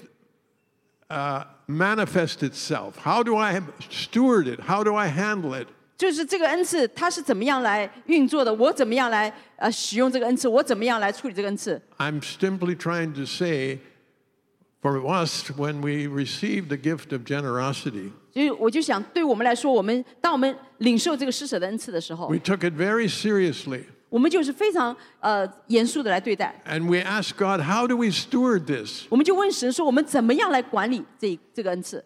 [1.09, 2.95] uh, manifest itself?
[3.05, 3.61] How do I
[3.91, 4.63] steward it?
[4.67, 5.67] How do I handle it?
[5.99, 11.81] 就是这个恩赐它是怎么样来运作的，我怎么样来呃使用这个恩赐，我怎么样来处理这个恩赐。
[11.99, 13.81] I'm simply trying to say
[14.82, 23.84] for us, when we receive the gift of generosity, 所以我就想，对我们来说，我们当我们领受这个施舍的恩赐的时候 we，took it very seriously.
[24.10, 26.62] 我们就是非常呃严肃的来对待。
[26.66, 29.06] And we asked God, how do we steward this?
[29.10, 32.04] 我们就问神说，我们怎么样来管理这这个恩赐？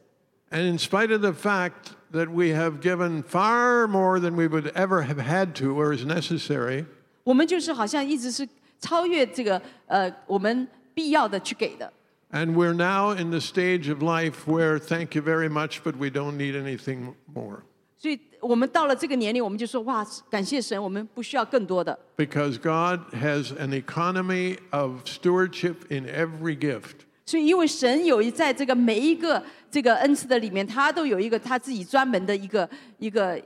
[0.52, 4.72] And in spite of the fact that we have given far more than we would
[4.74, 6.86] ever have had to or is necessary,
[7.24, 8.48] 我们就是好像一直是
[8.80, 11.92] 超越这个呃我们必要的去给的。
[12.34, 16.10] and we're now in the stage of life where thank you very much, but we
[16.10, 17.64] don't need anything more.
[17.98, 27.06] 所以我们到了这个年龄，我们就说哇，感谢神，我们不需要更多的， Because God has an economy of stewardship in every gift.
[27.26, 33.38] 所以因为神有一在这个每一个这个恩赐的里面，他都有一个他自己专门的一个一个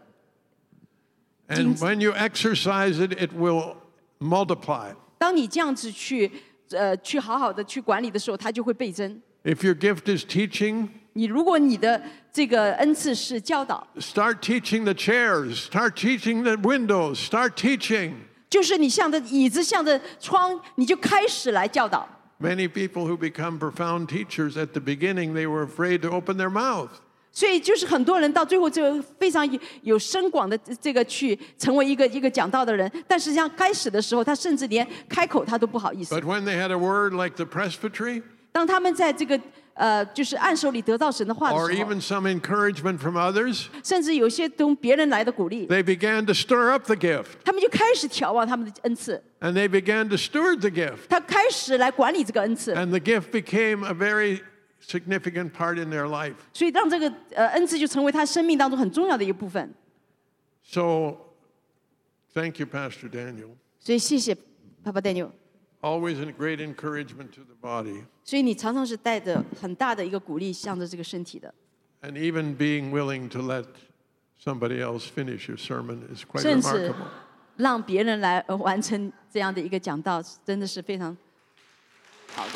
[1.50, 1.80] And Jeans.
[1.82, 3.76] when you exercise it, it will
[4.20, 4.94] multiply.
[5.18, 6.32] 当你这样子去
[6.71, 9.21] 呃去好好的去管理的时候，它就会倍增。
[9.45, 18.13] If your gift is teaching, 你如果你的这个恩赐是教导，start teaching the chairs, start teaching the windows, start teaching.
[18.51, 22.09] 就是你向着椅子向着窗，你就开始来教导。
[22.41, 26.91] Many people who become profound teachers at the beginning, they were afraid to open their mouth.
[27.39, 36.13] 所以就是很多人到最后就非常有有深广的这个去成为一个一个讲道的人，但实际上开始的时候，他甚至连开口他都不好意思。
[36.13, 39.41] But when they had a word like the presbytery, 当他们在这个
[39.75, 49.69] 呃就是暗手里得到神的话 or 的时候，even some encouragement from others, 甚至有些从别人来的鼓励，they began to stir up the gift 他们就开始眺望他们的恩赐，and they
[49.69, 51.07] began to steward the gift.
[51.09, 54.41] 他开始来管理这个恩赐，And the gift became a very
[54.88, 56.36] significant part in their life.
[56.54, 59.74] 所以让这个呃恩赐就成为他生命当中很重要的一个部分。
[60.64, 61.18] So,
[62.34, 63.56] thank you, Pastor Daniel.
[63.80, 64.36] 所以谢谢
[64.84, 65.32] 爸爸 Daniel。
[65.82, 68.06] Always a great encouragement to the body.
[68.24, 71.54] 所以你常常是带着很大的一个鼓励，向着这个身体的，
[72.02, 73.66] And even being willing to let
[74.42, 76.96] somebody else finish your sermon is quite 甚至 remarkable.
[77.58, 81.18] 让别人来呃完成这样的一个讲道，真的是非常
[82.34, 82.54] 好的。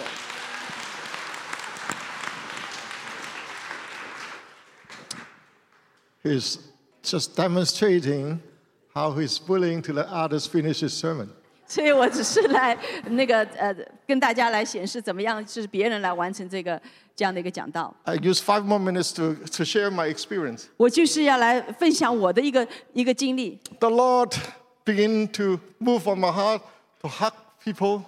[6.24, 6.58] He's
[7.04, 8.40] just demonstrating
[8.94, 11.30] how he's willing to let others finish his sermon.
[11.70, 12.78] 所以我只是来
[13.10, 13.76] 那个呃，
[14.08, 16.82] 跟大家来显示怎么样是别人来完成这个
[17.14, 17.94] 这样的一个讲道。
[18.04, 20.68] I use five more minutes to, to share my experience.
[20.78, 23.60] 我就是要来分享我的一个一个经历。
[23.80, 24.34] The Lord
[24.86, 26.62] began to move on my heart
[27.02, 27.34] to hug
[27.64, 28.04] people.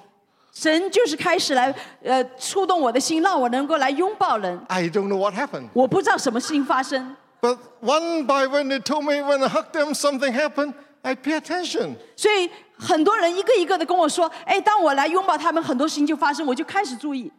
[0.54, 4.58] 神就是开始来呃触动我的心，让我能够来拥抱人。
[4.68, 5.68] I don't know what happened.
[5.74, 10.74] 我不知道什么事情发生， But one by one, they told me when I hugged them, something happened.
[11.02, 11.96] I pay attention.
[12.18, 17.32] 所以很多人一个一个的跟我说：“哎，当我来拥抱他们，很多事情就发生，我就开始注意。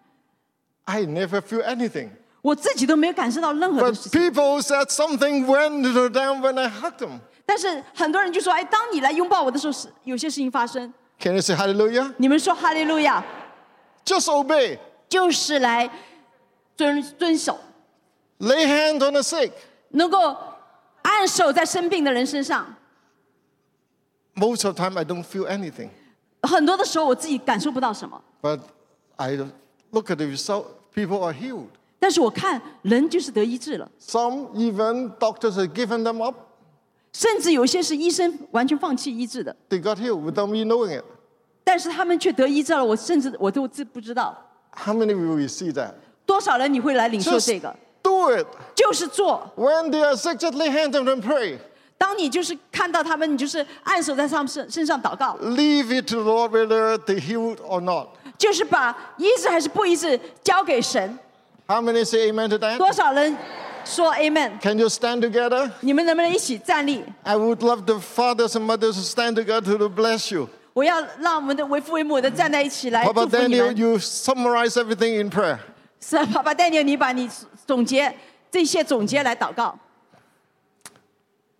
[0.84, 2.08] I never feel anything.
[2.40, 4.18] 我自己都没有感受到任何的 But 事情。
[4.18, 7.20] people said something went to them when I hugged them.
[7.44, 10.90] 但是很多人就说：“哎，当你来拥抱我的时候，是有些事情发生。
[11.18, 12.14] Can you say hallelujah?
[12.14, 13.22] ”你们说哈利路亚，
[14.06, 14.78] Just obey.
[15.10, 15.90] 就是来
[16.76, 17.58] 遵遵守，
[18.38, 19.50] Lay hand on the sick.
[19.90, 20.36] 能够
[21.02, 22.74] 按手在生病的人身上，
[24.34, 25.88] most of the time I don't feel anything.
[26.42, 28.60] 很多的时候我自己感受不到什么， But
[29.16, 29.36] I
[29.90, 31.68] look at the result, people are healed.
[31.98, 36.36] 但是我看人就是得医治了， Some even doctors have given them up.
[37.12, 41.04] 甚至有些是医生完全放弃医治的， They got healed without me knowing it.
[41.64, 44.36] 但是他们却得医治了，我甚至我都知不知道。
[44.72, 45.92] How many will receive that?
[46.24, 47.76] 多少人你会来领受 Just 这个？
[48.24, 48.46] do it.
[48.74, 49.50] 就是做。
[49.56, 51.58] When they are sick, just lay hands on them and pray.
[51.98, 58.08] 当你就是看到他们，你就是按手在他们身身上祷告， Leave it to the Lord whether they healed or not.
[58.38, 61.18] 就是把医治还是不医治交给神。
[61.66, 62.78] How many say amen to that?
[62.78, 63.36] 多少人
[63.84, 64.58] 说 Amen？
[64.62, 65.70] Can you stand together?
[65.80, 67.04] 你们能不能一起站立？
[67.22, 70.48] I would love the fathers and mothers to stand together to bless you.
[70.72, 73.76] 我要让我们的为父为母的站在一起来 Papa 祝福你 Daniel, 们。
[73.76, 75.58] you summarize everything in prayer.
[76.00, 77.28] 是爸爸带你，你把你
[77.65, 78.13] 总结
[78.51, 79.77] 这些总结来祷告。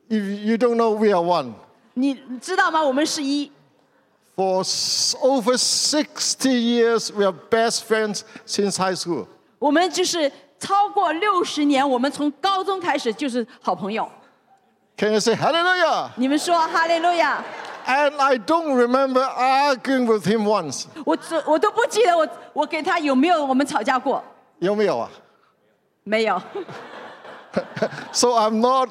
[0.07, 1.53] You you don't know, we are one.
[1.95, 2.83] 你知道吗？
[2.83, 3.51] 我们是一
[4.35, 4.63] ，For
[5.21, 9.25] over sixty years, we are best friends since high school.
[9.57, 14.07] 我们就是超过六十年，我们从高中开始就是好朋友。
[14.97, 16.09] Can you say hallelujah?
[16.17, 17.43] 你们说哈利路亚
[17.87, 20.85] ！And I don't remember arguing with him once.
[21.03, 24.23] 我这我都不记得我我给他有没有我们吵架过，
[24.59, 25.09] 有没有啊？
[26.04, 26.40] 没有。
[28.12, 28.88] So I'm not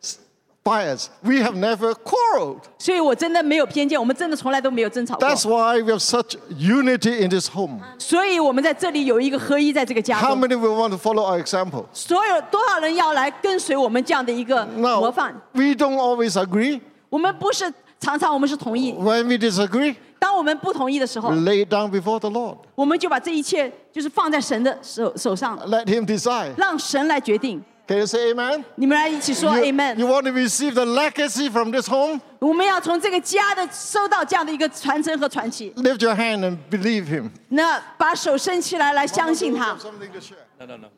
[0.00, 0.18] s-
[0.64, 1.08] biased.
[1.22, 2.60] We have never quarreled.
[2.78, 5.28] 所以我真的没有偏见，我们真的从来都没有争吵过。
[5.28, 7.80] That's why we have such unity in this home.
[7.98, 10.40] 所以我们在这里有一个合一，在这个家 How 中。
[10.40, 11.84] many will want to follow our example?
[11.92, 15.34] 所有多少人要来跟随我们这样的一个模 No, 范？
[15.52, 16.80] we don't always agree.
[17.10, 22.58] 我们不是常常我们是同意， When we disagree, 当我们不同意的时候 we，lay it down before the Lord.
[22.74, 26.54] 我们就把这一切就是放在神的手手上， Let Him decide.
[26.56, 27.62] 让神来决定。
[27.86, 28.64] Can you say amen?
[28.74, 29.96] 你们来一起说 You, Amen。
[29.96, 32.20] you want to receive the legacy from this home?
[32.38, 35.72] 我们要从这个家的收到这样的一个传承和传奇。
[35.76, 37.30] Lift your hand and believe Him.
[37.48, 39.74] 那把手伸起来，来相信他。
[39.76, 40.36] Something to share.
[40.58, 40.88] No, no, no.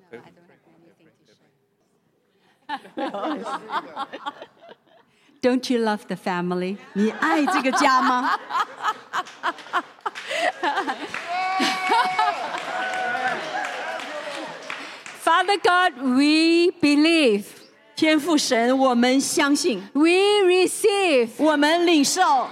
[5.43, 6.77] Don't you love the family?
[6.93, 8.39] 你爱这个家吗？
[15.23, 17.45] Father God, we believe,
[17.97, 20.11] 天父神，我们相信， we
[20.45, 22.49] receive, 我们领受，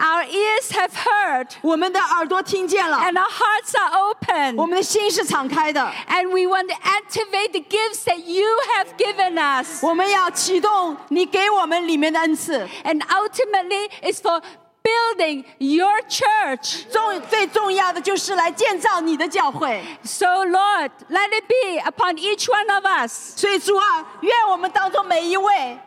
[0.00, 4.56] our ears have heard, 我们的耳朵听见了， and our hearts are open.
[4.56, 5.80] 我们的心是敞开的。
[6.08, 9.84] And we want to activate the gifts that you have given us.
[9.84, 14.42] 我们要启动你给我们里面的恩赐， And ultimately, it's for
[14.82, 16.84] building your church.
[16.92, 19.82] 重最重要的就是来建造你的教会。
[20.04, 23.36] So, Lord, let it be upon each one of us.
[23.36, 25.78] 所以主啊，愿我们当中每一位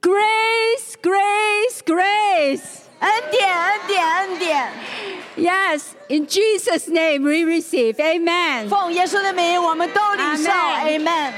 [0.00, 2.81] Grace, grace, grace.
[3.02, 4.72] 恩典、恩典、恩典，
[5.36, 7.96] Yes, in Jesus' name we receive.
[8.00, 8.68] Amen.
[8.68, 10.50] 奉耶稣的名，我们都领受。
[10.50, 11.32] Amen Amen。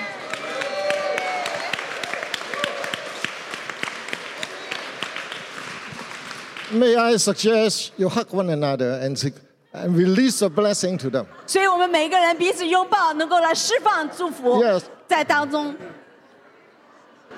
[6.72, 9.32] May I suggest you hug one another and, say-
[9.72, 11.26] and release a blessing to them.
[11.46, 15.74] 所以我们每个人彼此拥抱，能够来释放祝福 Yes 在当中。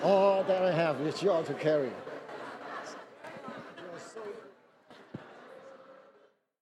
[0.05, 1.89] All that I have is yours to carry.